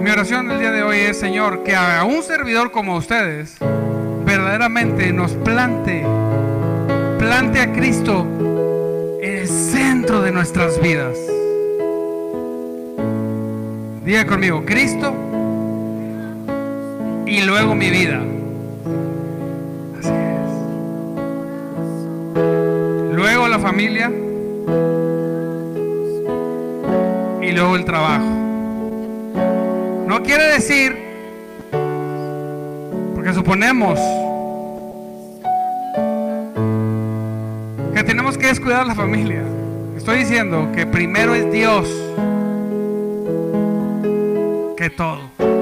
mi 0.00 0.10
oración 0.10 0.50
el 0.50 0.58
día 0.58 0.72
de 0.72 0.82
hoy 0.82 0.98
es, 0.98 1.18
Señor, 1.18 1.62
que 1.62 1.76
a 1.76 2.04
un 2.04 2.22
servidor 2.22 2.70
como 2.72 2.96
ustedes 2.96 3.56
verdaderamente 4.24 5.12
nos 5.12 5.32
plante, 5.32 6.04
plante 7.18 7.60
a 7.60 7.72
Cristo 7.72 8.26
en 9.20 9.38
el 9.38 9.48
centro 9.48 10.22
de 10.22 10.32
nuestras 10.32 10.80
vidas. 10.80 11.16
Diga 14.04 14.26
conmigo, 14.26 14.64
Cristo 14.64 15.12
y 17.26 17.42
luego 17.42 17.74
mi 17.74 17.90
vida. 17.90 18.22
Así 19.98 20.08
es. 20.08 20.50
Luego 23.14 23.46
la 23.46 23.58
familia 23.58 24.10
y 27.42 27.52
luego 27.52 27.76
el 27.76 27.84
trabajo. 27.84 28.24
No 30.06 30.22
quiere 30.22 30.44
decir, 30.54 30.96
porque 33.14 33.34
suponemos 33.34 34.00
que 37.94 38.02
tenemos 38.02 38.38
que 38.38 38.46
descuidar 38.46 38.86
la 38.86 38.94
familia. 38.94 39.42
Estoy 39.94 40.20
diciendo 40.20 40.70
que 40.74 40.86
primero 40.86 41.34
es 41.34 41.52
Dios 41.52 41.88
que 44.80 44.88
todo. 44.88 45.59